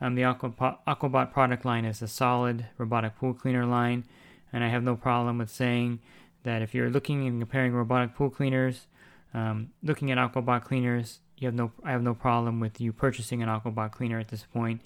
um, 0.00 0.14
the 0.14 0.22
Aquabot, 0.22 0.78
Aquabot 0.86 1.32
product 1.32 1.64
line 1.64 1.84
is 1.84 2.02
a 2.02 2.08
solid 2.08 2.66
robotic 2.76 3.16
pool 3.16 3.34
cleaner 3.34 3.66
line, 3.66 4.04
and 4.52 4.64
I 4.64 4.68
have 4.68 4.82
no 4.82 4.96
problem 4.96 5.38
with 5.38 5.50
saying 5.50 6.00
that 6.44 6.62
if 6.62 6.74
you're 6.74 6.90
looking 6.90 7.26
and 7.26 7.40
comparing 7.40 7.72
robotic 7.72 8.14
pool 8.14 8.30
cleaners, 8.30 8.86
um, 9.34 9.70
looking 9.82 10.10
at 10.10 10.18
Aquabot 10.18 10.62
cleaners, 10.62 11.20
you 11.36 11.46
have 11.46 11.54
no 11.54 11.72
I 11.84 11.92
have 11.92 12.02
no 12.02 12.14
problem 12.14 12.60
with 12.60 12.80
you 12.80 12.92
purchasing 12.92 13.42
an 13.42 13.48
Aquabot 13.48 13.92
cleaner 13.92 14.18
at 14.18 14.28
this 14.28 14.44
point. 14.44 14.80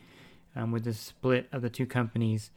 Um, 0.54 0.70
with 0.70 0.84
the 0.84 0.92
split 0.92 1.48
of 1.50 1.62
the 1.62 1.70
two 1.70 1.86
companies, 1.86 2.50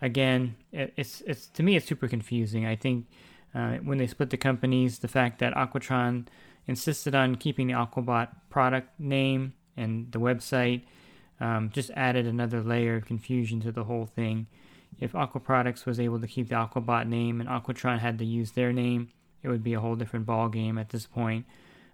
again, 0.00 0.56
it, 0.72 0.94
it's 0.96 1.20
it's 1.26 1.48
to 1.48 1.62
me 1.62 1.76
it's 1.76 1.86
super 1.86 2.08
confusing. 2.08 2.64
I 2.64 2.76
think 2.76 3.06
uh, 3.54 3.76
when 3.76 3.98
they 3.98 4.06
split 4.06 4.30
the 4.30 4.38
companies, 4.38 5.00
the 5.00 5.08
fact 5.08 5.38
that 5.40 5.54
Aquatron 5.54 6.26
insisted 6.66 7.14
on 7.14 7.34
keeping 7.34 7.66
the 7.66 7.74
Aquabot 7.74 8.28
product 8.48 8.88
name 8.98 9.52
and 9.76 10.10
the 10.12 10.20
website 10.20 10.82
um, 11.40 11.70
just 11.72 11.90
added 11.96 12.26
another 12.26 12.62
layer 12.62 12.96
of 12.96 13.04
confusion 13.04 13.60
to 13.60 13.72
the 13.72 13.84
whole 13.84 14.06
thing. 14.06 14.46
If 15.00 15.14
Aqua 15.14 15.40
Products 15.40 15.84
was 15.86 15.98
able 15.98 16.20
to 16.20 16.26
keep 16.26 16.48
the 16.48 16.54
Aquabot 16.54 17.06
name 17.06 17.40
and 17.40 17.48
Aquatron 17.48 17.98
had 17.98 18.18
to 18.18 18.24
use 18.24 18.52
their 18.52 18.72
name, 18.72 19.08
it 19.42 19.48
would 19.48 19.62
be 19.62 19.74
a 19.74 19.80
whole 19.80 19.96
different 19.96 20.26
ball 20.26 20.48
game 20.48 20.78
at 20.78 20.90
this 20.90 21.06
point. 21.06 21.46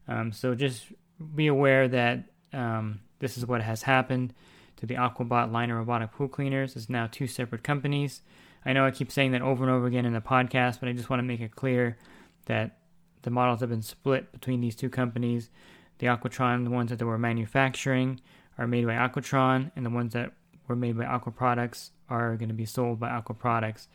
Um, 0.07 0.33
so 0.33 0.55
just 0.55 0.87
be 1.35 1.47
aware 1.47 1.89
that 1.89 2.25
um, 2.53 3.01
this 3.19 3.39
is 3.39 3.47
what 3.47 3.63
has 3.63 3.83
happened 3.83 4.35
to 4.77 4.87
the 4.87 4.95
Aquabot 4.95 5.51
line 5.51 5.71
of 5.71 5.79
robotic 5.79 6.13
pool 6.13 6.29
cleaners. 6.29 6.77
It's 6.77 6.89
now 6.89 7.09
two 7.11 7.27
separate 7.27 7.63
companies. 7.63 8.23
I 8.65 8.73
know 8.73 8.85
I 8.85 8.91
keep 8.91 9.11
saying 9.11 9.33
that 9.33 9.43
over 9.43 9.65
and 9.65 9.73
over 9.73 9.87
again 9.87 10.05
in 10.05 10.13
the 10.13 10.21
podcast, 10.21 10.81
but 10.81 10.89
I 10.89 10.93
just 10.93 11.11
want 11.11 11.21
to 11.21 11.25
make 11.27 11.41
it 11.41 11.57
clear 11.57 11.97
that 12.47 12.79
the 13.23 13.31
models 13.31 13.61
have 13.61 13.71
been 13.71 13.83
split 13.83 14.31
between 14.33 14.61
these 14.61 14.77
two 14.77 14.89
companies. 14.89 15.51
The 15.99 16.07
Aquatron, 16.07 16.65
the 16.65 16.71
ones 16.71 16.91
that 16.91 16.99
they 16.99 17.05
were 17.05 17.19
manufacturing, 17.19 18.21
are 18.57 18.67
made 18.67 18.87
by 18.87 18.95
Aquatron, 18.95 19.71
and 19.75 19.85
the 19.85 19.91
ones 19.91 20.13
that 20.13 20.33
were 20.67 20.77
made 20.77 20.97
by 20.97 21.05
Aqua 21.05 21.33
Products 21.33 21.91
are 22.09 22.37
going 22.37 22.49
to 22.49 22.55
be 22.55 22.65
sold 22.65 23.01
by 23.01 23.11
Aqua 23.11 23.35
Products. 23.35 23.89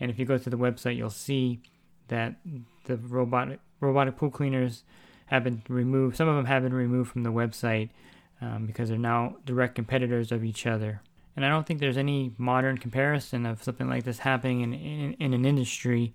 And 0.00 0.10
if 0.10 0.18
you 0.18 0.24
go 0.24 0.38
to 0.38 0.50
the 0.50 0.56
website, 0.56 0.96
you'll 0.96 1.10
see 1.10 1.60
that 2.08 2.36
the 2.84 2.96
robotic 2.96 3.60
robotic 3.80 4.16
pool 4.16 4.30
cleaners 4.30 4.82
have 5.26 5.44
been 5.44 5.62
removed. 5.68 6.16
Some 6.16 6.28
of 6.28 6.36
them 6.36 6.46
have 6.46 6.62
been 6.62 6.74
removed 6.74 7.10
from 7.10 7.22
the 7.22 7.32
website 7.32 7.90
um, 8.40 8.66
because 8.66 8.88
they're 8.88 8.98
now 8.98 9.36
direct 9.44 9.74
competitors 9.74 10.32
of 10.32 10.44
each 10.44 10.66
other. 10.66 11.02
And 11.36 11.44
I 11.44 11.50
don't 11.50 11.66
think 11.66 11.78
there's 11.78 11.96
any 11.96 12.32
modern 12.38 12.78
comparison 12.78 13.46
of 13.46 13.62
something 13.62 13.88
like 13.88 14.04
this 14.04 14.20
happening 14.20 14.62
in 14.62 14.72
in, 14.72 15.12
in 15.14 15.34
an 15.34 15.44
industry 15.44 16.14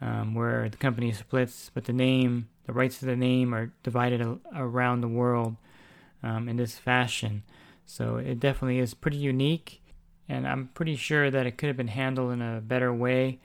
um, 0.00 0.34
where 0.34 0.68
the 0.68 0.76
company 0.76 1.12
splits, 1.12 1.70
but 1.74 1.84
the 1.84 1.92
name, 1.92 2.48
the 2.66 2.72
rights 2.72 2.98
to 2.98 3.06
the 3.06 3.16
name, 3.16 3.54
are 3.54 3.72
divided 3.82 4.20
a- 4.20 4.38
around 4.54 5.00
the 5.00 5.08
world 5.08 5.56
um, 6.22 6.48
in 6.48 6.56
this 6.56 6.78
fashion. 6.78 7.42
So 7.84 8.16
it 8.16 8.38
definitely 8.40 8.78
is 8.78 8.94
pretty 8.94 9.16
unique, 9.18 9.79
and 10.30 10.46
I'm 10.46 10.70
pretty 10.74 10.94
sure 10.94 11.28
that 11.28 11.44
it 11.46 11.58
could 11.58 11.66
have 11.66 11.76
been 11.76 11.88
handled 11.88 12.32
in 12.32 12.40
a 12.40 12.60
better 12.60 12.94
way. 12.94 13.40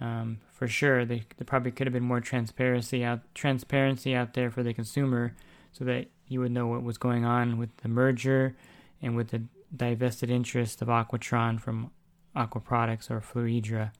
Um, 0.00 0.38
for 0.52 0.68
sure, 0.68 1.04
there, 1.04 1.20
there 1.36 1.44
probably 1.44 1.72
could 1.72 1.88
have 1.88 1.92
been 1.92 2.04
more 2.04 2.20
transparency 2.20 3.04
out 3.04 3.20
transparency 3.34 4.14
out 4.14 4.34
there 4.34 4.50
for 4.50 4.62
the 4.62 4.72
consumer, 4.72 5.34
so 5.72 5.84
that 5.84 6.06
you 6.28 6.40
would 6.40 6.52
know 6.52 6.68
what 6.68 6.84
was 6.84 6.96
going 6.96 7.24
on 7.24 7.58
with 7.58 7.76
the 7.78 7.88
merger 7.88 8.56
and 9.02 9.16
with 9.16 9.28
the 9.28 9.42
divested 9.76 10.30
interest 10.30 10.80
of 10.80 10.88
Aquatron 10.88 11.60
from 11.60 11.90
Aqua 12.36 12.60
Products 12.60 13.10
or 13.10 13.20
Fluidra. 13.20 13.90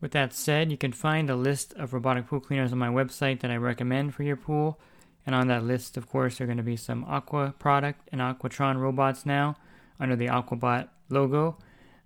With 0.00 0.12
that 0.12 0.32
said, 0.32 0.70
you 0.70 0.78
can 0.78 0.92
find 0.92 1.28
a 1.28 1.36
list 1.36 1.74
of 1.74 1.92
robotic 1.92 2.26
pool 2.26 2.40
cleaners 2.40 2.72
on 2.72 2.78
my 2.78 2.88
website 2.88 3.40
that 3.40 3.50
I 3.50 3.56
recommend 3.56 4.14
for 4.14 4.22
your 4.22 4.36
pool. 4.36 4.80
And 5.24 5.34
on 5.34 5.46
that 5.48 5.62
list, 5.62 5.96
of 5.96 6.08
course, 6.08 6.38
there 6.38 6.46
are 6.46 6.48
going 6.48 6.56
to 6.56 6.64
be 6.64 6.76
some 6.76 7.04
Aqua 7.04 7.54
product 7.58 8.08
and 8.10 8.20
Aquatron 8.20 8.80
robots 8.80 9.24
now 9.24 9.56
under 10.00 10.16
the 10.16 10.26
Aquabot 10.26 10.88
logo. 11.08 11.56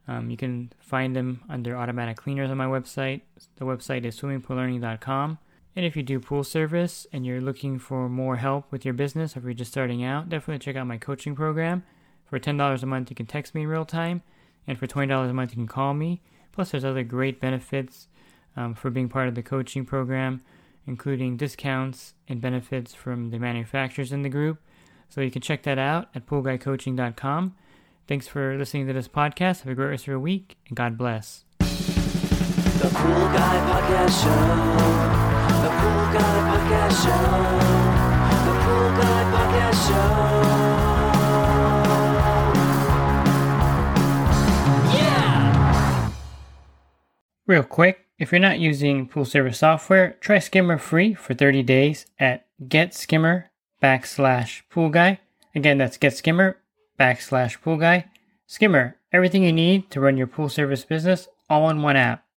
Um, 0.08 0.30
you 0.30 0.36
can 0.36 0.72
find 0.78 1.16
them 1.16 1.42
under 1.48 1.76
automatic 1.76 2.16
cleaners 2.16 2.50
on 2.50 2.56
my 2.56 2.66
website. 2.66 3.22
The 3.56 3.64
website 3.64 4.04
is 4.04 4.20
swimmingpoollearning.com. 4.20 5.38
And 5.74 5.84
if 5.84 5.96
you 5.96 6.02
do 6.02 6.20
pool 6.20 6.44
service 6.44 7.06
and 7.12 7.26
you're 7.26 7.40
looking 7.40 7.78
for 7.78 8.08
more 8.08 8.36
help 8.36 8.70
with 8.72 8.84
your 8.84 8.94
business, 8.94 9.36
or 9.36 9.40
if 9.40 9.44
you're 9.44 9.54
just 9.54 9.72
starting 9.72 10.04
out, 10.04 10.28
definitely 10.28 10.64
check 10.64 10.76
out 10.76 10.86
my 10.86 10.96
coaching 10.96 11.34
program. 11.34 11.82
For 12.24 12.38
$10 12.38 12.82
a 12.82 12.86
month, 12.86 13.10
you 13.10 13.16
can 13.16 13.26
text 13.26 13.54
me 13.54 13.62
in 13.62 13.68
real 13.68 13.84
time, 13.84 14.22
and 14.66 14.78
for 14.78 14.86
$20 14.86 15.30
a 15.30 15.32
month, 15.32 15.50
you 15.52 15.56
can 15.56 15.68
call 15.68 15.94
me. 15.94 16.22
Plus, 16.50 16.70
there's 16.70 16.84
other 16.84 17.04
great 17.04 17.40
benefits 17.40 18.08
um, 18.56 18.74
for 18.74 18.90
being 18.90 19.08
part 19.08 19.28
of 19.28 19.34
the 19.34 19.42
coaching 19.42 19.84
program 19.84 20.42
including 20.86 21.36
discounts 21.36 22.14
and 22.28 22.40
benefits 22.40 22.94
from 22.94 23.30
the 23.30 23.38
manufacturers 23.38 24.12
in 24.12 24.22
the 24.22 24.28
group. 24.28 24.58
So 25.08 25.20
you 25.20 25.30
can 25.30 25.42
check 25.42 25.62
that 25.64 25.78
out 25.78 26.08
at 26.14 26.26
poolguycoaching.com. 26.26 27.54
Thanks 28.08 28.28
for 28.28 28.56
listening 28.56 28.86
to 28.86 28.92
this 28.92 29.08
podcast. 29.08 29.62
Have 29.62 29.72
a 29.72 29.74
great 29.74 29.88
rest 29.88 30.04
of 30.04 30.08
your 30.08 30.20
week, 30.20 30.56
and 30.68 30.76
God 30.76 30.96
bless. 30.96 31.44
The 31.58 31.66
Pool 32.94 33.26
Guy 33.34 33.58
Podcast 33.66 34.22
Show. 34.22 34.30
The 35.62 35.70
Pool 35.74 36.06
Guy 36.14 36.34
Podcast 36.46 37.02
Show. 37.02 37.24
The 38.46 38.54
Pool 38.62 38.88
Guy 39.00 39.22
Podcast 39.32 39.80
Show. 39.88 40.12
Yeah! 44.96 46.12
Real 47.48 47.64
quick, 47.64 48.06
if 48.20 48.30
you're 48.30 48.38
not 48.38 48.60
using 48.60 49.08
pool 49.08 49.24
service 49.24 49.58
software, 49.58 50.16
try 50.20 50.38
Skimmer 50.38 50.78
free 50.78 51.12
for 51.14 51.34
30 51.34 51.64
days 51.64 52.06
at 52.20 52.46
getskimmer 52.62 53.46
backslash 53.82 54.62
pool 54.70 54.90
guy. 54.90 55.18
Again, 55.56 55.78
that's 55.78 55.98
getskimmer 55.98 56.54
backslash 56.98 57.60
pool 57.62 57.76
guy. 57.76 58.06
Skimmer, 58.46 58.96
everything 59.12 59.42
you 59.42 59.52
need 59.52 59.90
to 59.90 60.00
run 60.00 60.16
your 60.16 60.26
pool 60.26 60.48
service 60.48 60.84
business 60.84 61.28
all 61.48 61.70
in 61.70 61.82
one 61.82 61.96
app. 61.96 62.25